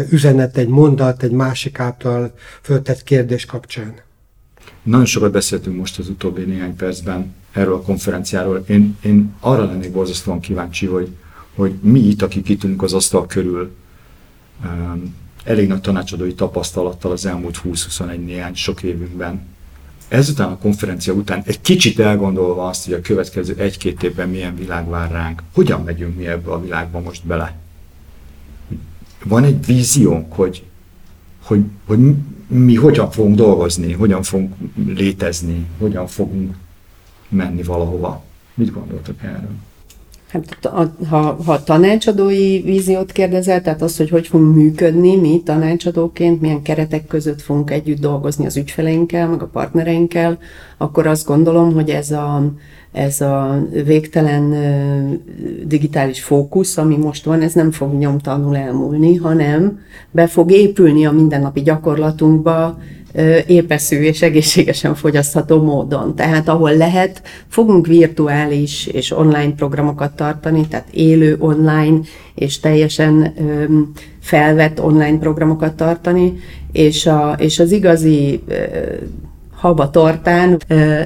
[0.10, 3.94] üzenet, egy mondat, egy másik által föltett kérdés kapcsán.
[4.84, 8.64] Nagyon sokat beszéltünk most az utóbbi néhány percben erről a konferenciáról.
[8.68, 11.10] Én, én arra lennék borzasztóan kíváncsi, hogy,
[11.56, 13.72] hogy mi itt, akik itt ülünk az asztal körül,
[14.64, 19.42] um, elég nagy tanácsadói tapasztalattal az elmúlt 20-21 néhány sok évünkben,
[20.08, 24.90] ezután a konferencia után egy kicsit elgondolva azt, hogy a következő egy-két évben milyen világ
[24.90, 27.56] vár ránk, hogyan megyünk mi ebbe a világba most bele?
[29.24, 30.64] Van egy víziónk, hogy,
[31.44, 32.00] hogy, hogy
[32.48, 34.54] mi hogyan fogunk dolgozni, hogyan fogunk
[34.86, 36.56] létezni, hogyan fogunk
[37.30, 38.24] menni valahova.
[38.54, 39.56] Mit gondoltok erről?
[40.32, 40.70] Hát,
[41.10, 47.08] ha, ha tanácsadói víziót kérdezel, tehát az, hogy hogy fogunk működni mi tanácsadóként, milyen keretek
[47.08, 50.38] között fogunk együtt dolgozni az ügyfeleinkkel, meg a partnereinkkel,
[50.78, 52.52] akkor azt gondolom, hogy ez a,
[52.92, 54.56] ez a végtelen
[55.66, 59.80] digitális fókusz, ami most van, ez nem fog nyomtalanul elmúlni, hanem
[60.12, 62.78] be fog épülni a mindennapi gyakorlatunkba,
[63.48, 66.16] épeszű és egészségesen fogyasztható módon.
[66.16, 72.00] Tehát ahol lehet, fogunk virtuális és online programokat tartani, tehát élő online
[72.36, 73.34] és teljesen
[74.20, 76.34] felvett online programokat tartani,
[76.72, 78.44] és, a, és az igazi
[79.62, 80.60] haba tortán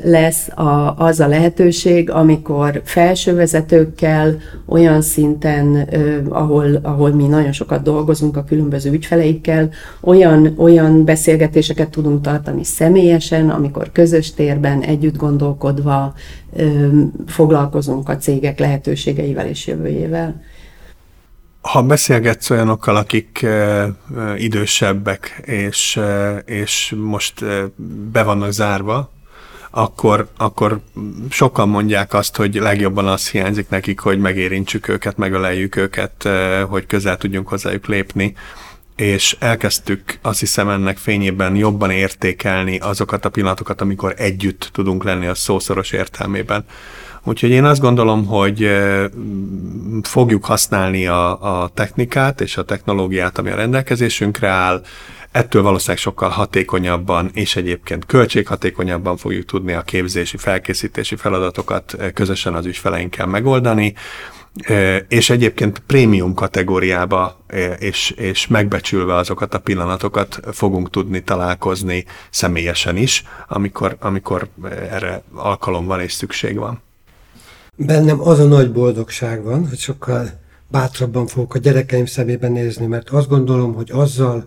[0.03, 5.89] lesz a, az a lehetőség, amikor felsővezetőkkel olyan szinten,
[6.29, 9.69] ahol, ahol mi nagyon sokat dolgozunk a különböző ügyfeleikkel,
[10.01, 16.13] olyan, olyan beszélgetéseket tudunk tartani személyesen, amikor közös térben együtt gondolkodva
[17.25, 20.41] foglalkozunk a cégek lehetőségeivel és jövőjével.
[21.71, 23.87] Ha beszélgetsz olyanokkal, akik e,
[24.37, 27.65] idősebbek, és, e, és most e,
[28.11, 29.11] be vannak zárva,
[29.69, 30.79] akkor, akkor
[31.29, 36.29] sokan mondják azt, hogy legjobban az hiányzik nekik, hogy megérintsük őket, megöleljük őket,
[36.67, 38.33] hogy közel tudjunk hozzájuk lépni,
[38.95, 45.25] és elkezdtük azt hiszem ennek fényében jobban értékelni azokat a pillanatokat, amikor együtt tudunk lenni
[45.25, 46.65] a szószoros értelmében.
[47.27, 48.69] Úgyhogy én azt gondolom, hogy
[50.01, 54.83] fogjuk használni a, a technikát és a technológiát, ami a rendelkezésünkre áll,
[55.31, 62.65] ettől valószínűleg sokkal hatékonyabban és egyébként költséghatékonyabban fogjuk tudni a képzési, felkészítési feladatokat közösen az
[62.65, 63.93] ügyfeleinkkel megoldani,
[65.07, 67.39] és egyébként prémium kategóriába
[67.79, 74.47] és, és megbecsülve azokat a pillanatokat fogunk tudni találkozni személyesen is, amikor, amikor
[74.91, 76.84] erre alkalom van és szükség van
[77.75, 80.29] bennem az a nagy boldogság van, hogy sokkal
[80.67, 84.45] bátrabban fogok a gyerekeim szemében nézni, mert azt gondolom, hogy azzal,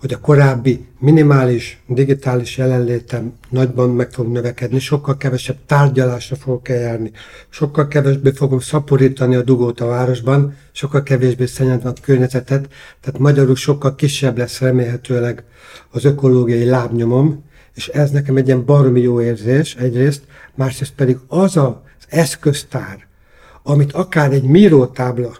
[0.00, 7.10] hogy a korábbi minimális digitális jelenlétem nagyban meg fog növekedni, sokkal kevesebb tárgyalásra fogok eljárni,
[7.48, 12.68] sokkal kevésbé fogom szaporítani a dugót a városban, sokkal kevésbé szennyezem a környezetet,
[13.00, 15.44] tehát magyarul sokkal kisebb lesz remélhetőleg
[15.90, 20.22] az ökológiai lábnyomom, és ez nekem egy ilyen baromi jó érzés egyrészt,
[20.54, 21.74] másrészt pedig az az
[22.08, 23.06] eszköztár,
[23.62, 25.36] amit akár egy mírótábla,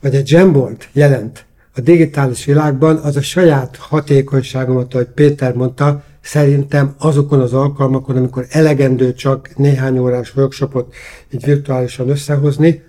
[0.00, 6.94] vagy egy jamboard jelent a digitális világban, az a saját hatékonyságomat, ahogy Péter mondta, szerintem
[6.98, 10.94] azokon az alkalmakon, amikor elegendő csak néhány órás workshopot
[11.30, 12.82] így virtuálisan összehozni,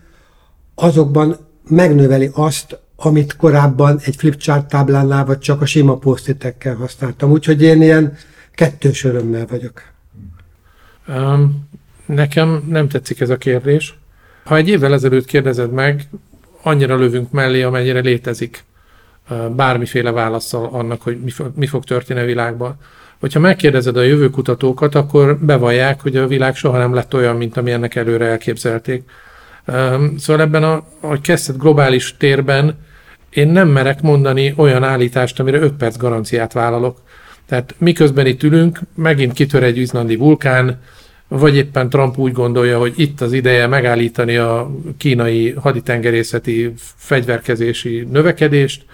[0.76, 7.32] azokban megnöveli azt, amit korábban egy flipchart táblánál, vagy csak a sima posztitekkel használtam.
[7.32, 8.18] Úgyhogy én ilyen
[8.54, 9.82] kettős örömmel vagyok.
[11.08, 11.68] Um,
[12.06, 13.98] nekem nem tetszik ez a kérdés.
[14.44, 16.04] Ha egy évvel ezelőtt kérdezed meg,
[16.62, 18.64] annyira lövünk mellé, amennyire létezik
[19.56, 21.18] bármiféle válaszsal annak, hogy
[21.56, 22.76] mi fog történni a világban.
[23.20, 27.72] Hogyha megkérdezed a jövőkutatókat, akkor bevallják, hogy a világ soha nem lett olyan, mint ami
[27.72, 29.04] ennek előre elképzelték.
[30.18, 32.78] Szóval ebben, a, ahogy kezdett globális térben,
[33.30, 37.02] én nem merek mondani olyan állítást, amire 5 perc garanciát vállalok.
[37.46, 40.82] Tehát miközben itt ülünk, megint kitör egy izlandi vulkán,
[41.28, 48.86] vagy éppen Trump úgy gondolja, hogy itt az ideje megállítani a kínai haditengerészeti fegyverkezési növekedést,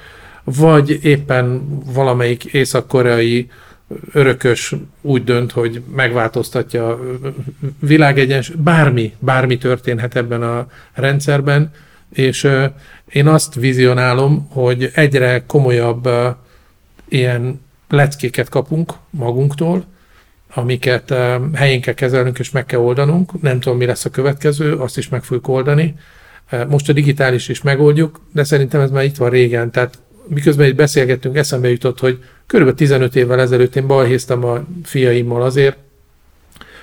[0.43, 3.49] vagy éppen valamelyik észak-koreai
[4.11, 6.99] örökös úgy dönt, hogy megváltoztatja a
[7.79, 11.71] világegyens, bármi, bármi történhet ebben a rendszerben,
[12.13, 12.47] és
[13.09, 16.09] én azt vizionálom, hogy egyre komolyabb
[17.07, 19.85] ilyen leckéket kapunk magunktól,
[20.53, 21.13] amiket
[21.53, 23.41] helyén kell kezelnünk és meg kell oldanunk.
[23.41, 25.95] Nem tudom, mi lesz a következő, azt is meg fogjuk oldani.
[26.67, 30.75] Most a digitális is megoldjuk, de szerintem ez már itt van régen, tehát miközben itt
[30.75, 32.73] beszélgettünk, eszembe jutott, hogy kb.
[32.73, 35.77] 15 évvel ezelőtt én balhéztam a fiaimmal azért,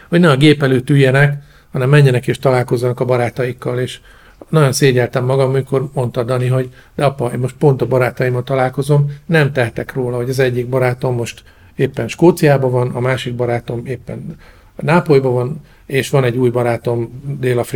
[0.09, 1.43] hogy ne a gép előtt üljenek,
[1.73, 4.01] hanem menjenek és találkozzanak a barátaikkal, és
[4.49, 9.13] nagyon szégyeltem magam, amikor mondta Dani, hogy de apa, én most pont a barátaimmal találkozom,
[9.27, 11.43] nem tehetek róla, hogy az egyik barátom most
[11.77, 14.37] éppen Skóciában van, a másik barátom éppen
[14.77, 17.23] Nápolyban van, és van egy új barátom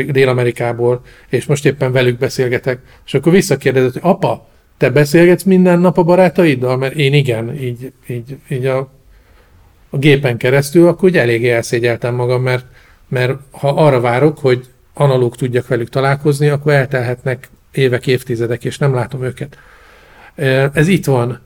[0.09, 2.81] Dél-Amerikából, és most éppen velük beszélgetek.
[3.07, 6.77] És akkor visszakérdezett, hogy apa, te beszélgetsz minden nap a barátaiddal?
[6.77, 8.91] Mert én igen, így, így, így a,
[9.91, 12.65] a gépen keresztül, akkor úgy eléggé elszégyeltem magam, mert,
[13.09, 18.95] mert ha arra várok, hogy analóg tudjak velük találkozni, akkor eltelhetnek évek, évtizedek, és nem
[18.95, 19.59] látom őket.
[20.75, 21.41] Ez itt van.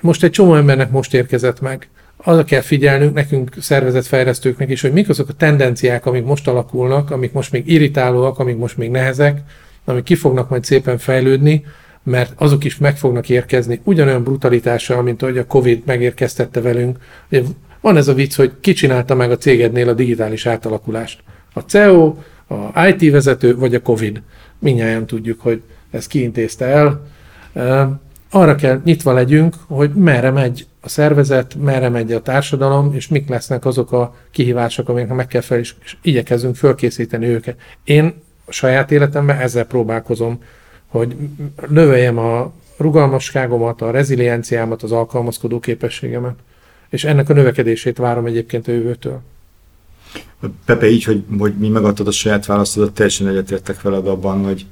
[0.00, 1.88] Most egy csomó embernek most érkezett meg.
[2.22, 7.32] Arra kell figyelnünk, nekünk szervezetfejlesztőknek is, hogy mik azok a tendenciák, amik most alakulnak, amik
[7.32, 9.40] most még irritálóak, amik most még nehezek,
[9.84, 11.64] amik ki fognak majd szépen fejlődni,
[12.02, 16.98] mert azok is meg fognak érkezni ugyanolyan brutalitással, mint ahogy a Covid megérkeztette velünk.
[17.80, 21.22] Van ez a vicc, hogy ki csinálta meg a cégednél a digitális átalakulást.
[21.52, 22.16] A CEO,
[22.48, 24.22] a IT vezető, vagy a Covid.
[24.58, 27.06] Mindjárt tudjuk, hogy ez kiintézte el.
[28.30, 33.28] Arra kell nyitva legyünk, hogy merre megy a szervezet, merre megy a társadalom, és mik
[33.28, 37.56] lesznek azok a kihívások, amiknek meg kell fel, és igyekezzünk fölkészíteni őket.
[37.84, 38.14] Én
[38.44, 40.40] a saját életemben ezzel próbálkozom
[40.88, 41.16] hogy
[41.68, 46.38] növeljem a rugalmasságomat, a rezilienciámat, az alkalmazkodó képességemet.
[46.88, 49.20] És ennek a növekedését várom egyébként a jövőtől.
[50.64, 54.66] Pepe, így, hogy, hogy mi megadtad a saját válaszodat, teljesen egyetértek veled abban, hogy,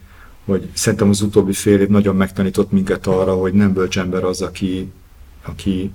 [0.45, 4.43] hogy szerintem az utóbbi fél év nagyon megtanított minket arra, hogy nem bölcs ember az,
[4.43, 4.93] aki,
[5.45, 5.91] aki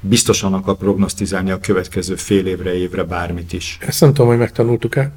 [0.00, 3.78] biztosan akar prognosztizálni a következő fél évre, évre bármit is.
[3.80, 5.12] Ezt nem tudom, hogy megtanultuk-e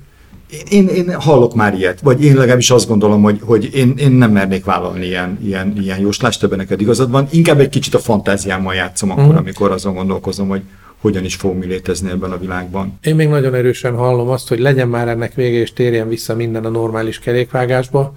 [0.70, 4.32] én, én hallok már ilyet, vagy én legalábbis azt gondolom, hogy, hogy én, én nem
[4.32, 7.28] mernék vállalni ilyen, ilyen, ilyen jóslást, többen neked igazad van.
[7.32, 9.36] Inkább egy kicsit a fantáziámmal játszom akkor, mm.
[9.36, 10.62] amikor azon gondolkozom, hogy
[11.02, 13.00] hogyan is fog mi létezni ebben a világban.
[13.04, 16.66] Én még nagyon erősen hallom azt, hogy legyen már ennek vége, és térjen vissza minden
[16.66, 18.16] a normális kerékvágásba,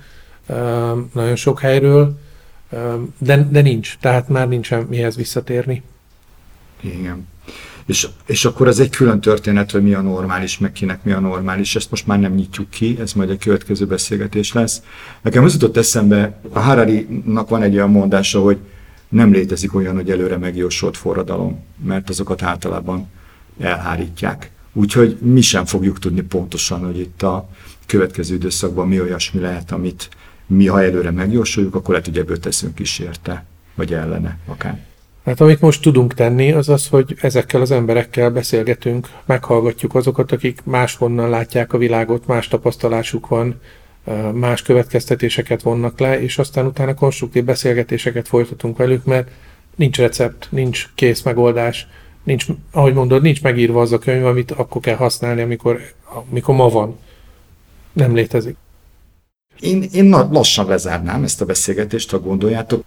[1.12, 2.18] nagyon sok helyről,
[3.18, 5.82] de, de nincs, tehát már nincsen mihez visszatérni.
[6.80, 7.26] Igen.
[7.86, 11.20] És, és akkor ez egy külön történet, hogy mi a normális, meg kinek mi a
[11.20, 11.76] normális.
[11.76, 14.82] Ezt most már nem nyitjuk ki, ez majd egy következő beszélgetés lesz.
[15.22, 18.58] Nekem az jutott eszembe, a Harari-nak van egy olyan mondása, hogy
[19.08, 23.08] nem létezik olyan, hogy előre megjósolt forradalom, mert azokat általában
[23.58, 24.50] elhárítják.
[24.72, 27.48] Úgyhogy mi sem fogjuk tudni pontosan, hogy itt a
[27.86, 30.08] következő időszakban mi olyasmi lehet, amit
[30.46, 34.84] mi, ha előre megjósoljuk, akkor lehet, hogy ebből teszünk kísérte, vagy ellene akár.
[35.26, 40.60] Hát amit most tudunk tenni, az az, hogy ezekkel az emberekkel beszélgetünk, meghallgatjuk azokat, akik
[40.64, 43.60] máshonnan látják a világot, más tapasztalásuk van,
[44.32, 49.30] más következtetéseket vonnak le, és aztán utána konstruktív beszélgetéseket folytatunk velük, mert
[49.74, 51.86] nincs recept, nincs kész megoldás,
[52.22, 55.80] nincs, ahogy mondod, nincs megírva az a könyv, amit akkor kell használni, amikor,
[56.30, 56.98] amikor ma van.
[57.92, 58.56] Nem létezik.
[59.60, 62.84] Én, én lassan lezárnám ezt a beszélgetést, ha gondoljátok.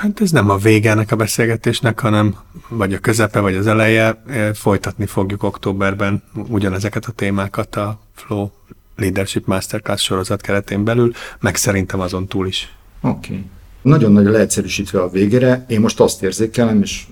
[0.00, 2.36] Hát ez nem a vége ennek a beszélgetésnek, hanem
[2.68, 4.22] vagy a közepe, vagy az eleje.
[4.54, 8.50] Folytatni fogjuk októberben ugyanezeket a témákat a Flow
[8.96, 12.74] Leadership Masterclass sorozat keretén belül, meg szerintem azon túl is.
[13.00, 13.32] Oké.
[13.32, 13.44] Okay.
[13.82, 17.06] Nagyon nagy leegyszerűsítve a végére, én most azt érzékelem, és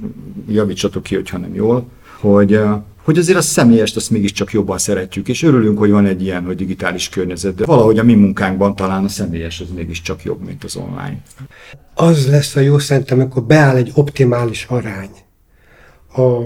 [0.49, 1.89] javítsatok ki, hogyha nem jól,
[2.21, 2.61] hogy,
[3.09, 6.57] hogy azért a személyest azt mégiscsak jobban szeretjük, és örülünk, hogy van egy ilyen, hogy
[6.57, 10.77] digitális környezet, de valahogy a mi munkánkban talán a személyes az mégiscsak jobb, mint az
[10.77, 11.23] online.
[11.95, 15.11] Az lesz a jó szerintem, amikor beáll egy optimális arány.
[16.17, 16.43] A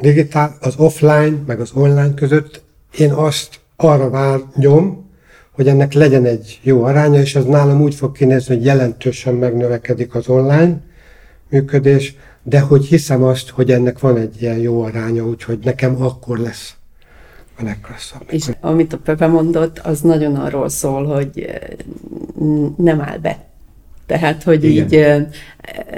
[0.00, 2.62] digitál, az offline, meg az online között
[2.98, 5.10] én azt arra várjom,
[5.52, 10.14] hogy ennek legyen egy jó aránya, és az nálam úgy fog kinézni, hogy jelentősen megnövekedik
[10.14, 10.80] az online
[11.50, 12.16] működés,
[12.48, 16.76] de hogy hiszem azt, hogy ennek van egy ilyen jó aránya, úgyhogy nekem akkor lesz
[17.58, 18.22] a legklasszabb.
[18.26, 21.60] És amit a Pepe mondott, az nagyon arról szól, hogy
[22.76, 23.47] nem áll be
[24.08, 24.84] tehát, hogy Igen.
[24.84, 25.26] így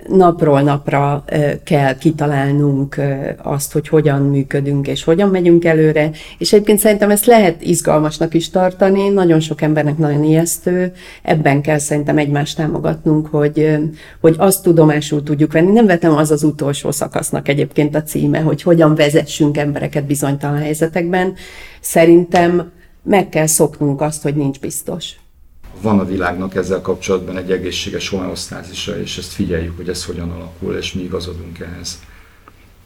[0.09, 1.25] napról napra
[1.65, 3.01] kell kitalálnunk
[3.43, 8.51] azt, hogy hogyan működünk és hogyan megyünk előre, és egyébként szerintem ezt lehet izgalmasnak is
[8.51, 10.93] tartani, nagyon sok embernek nagyon ijesztő,
[11.23, 13.79] ebben kell szerintem egymást támogatnunk, hogy,
[14.21, 15.73] hogy azt tudomásul tudjuk venni.
[15.73, 21.35] Nem vetem az az utolsó szakasznak egyébként a címe, hogy hogyan vezessünk embereket bizonytalan helyzetekben.
[21.81, 22.71] Szerintem
[23.03, 25.20] meg kell szoknunk azt, hogy nincs biztos
[25.83, 30.75] van a világnak ezzel kapcsolatban egy egészséges homeosztázisa, és ezt figyeljük, hogy ez hogyan alakul,
[30.75, 31.99] és mi igazodunk ehhez.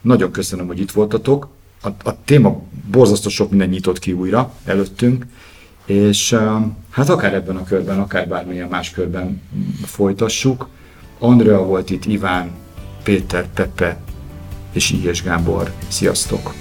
[0.01, 1.49] Nagyon köszönöm, hogy itt voltatok.
[1.83, 5.27] A, a téma borzasztó sok minden nyitott ki újra előttünk,
[5.87, 6.37] és
[6.91, 9.43] hát akár ebben a körben, akár bármilyen más körben
[9.85, 10.69] folytassuk.
[11.19, 12.51] Andrea volt itt, Iván,
[13.03, 14.01] Péter, Pepe
[14.73, 15.73] és Ilyes Gábor.
[15.89, 16.55] Sziasztok!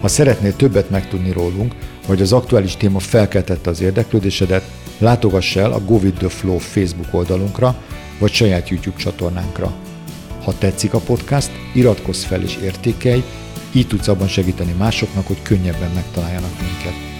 [0.00, 1.74] Ha szeretnél többet megtudni rólunk,
[2.06, 4.64] vagy az aktuális téma felkeltette az érdeklődésedet,
[4.98, 7.76] látogass el a Go With The Flow Facebook oldalunkra,
[8.18, 9.72] vagy saját YouTube csatornánkra.
[10.44, 13.22] Ha tetszik a podcast, iratkozz fel és értékelj,
[13.72, 17.15] így tudsz abban segíteni másoknak, hogy könnyebben megtaláljanak minket.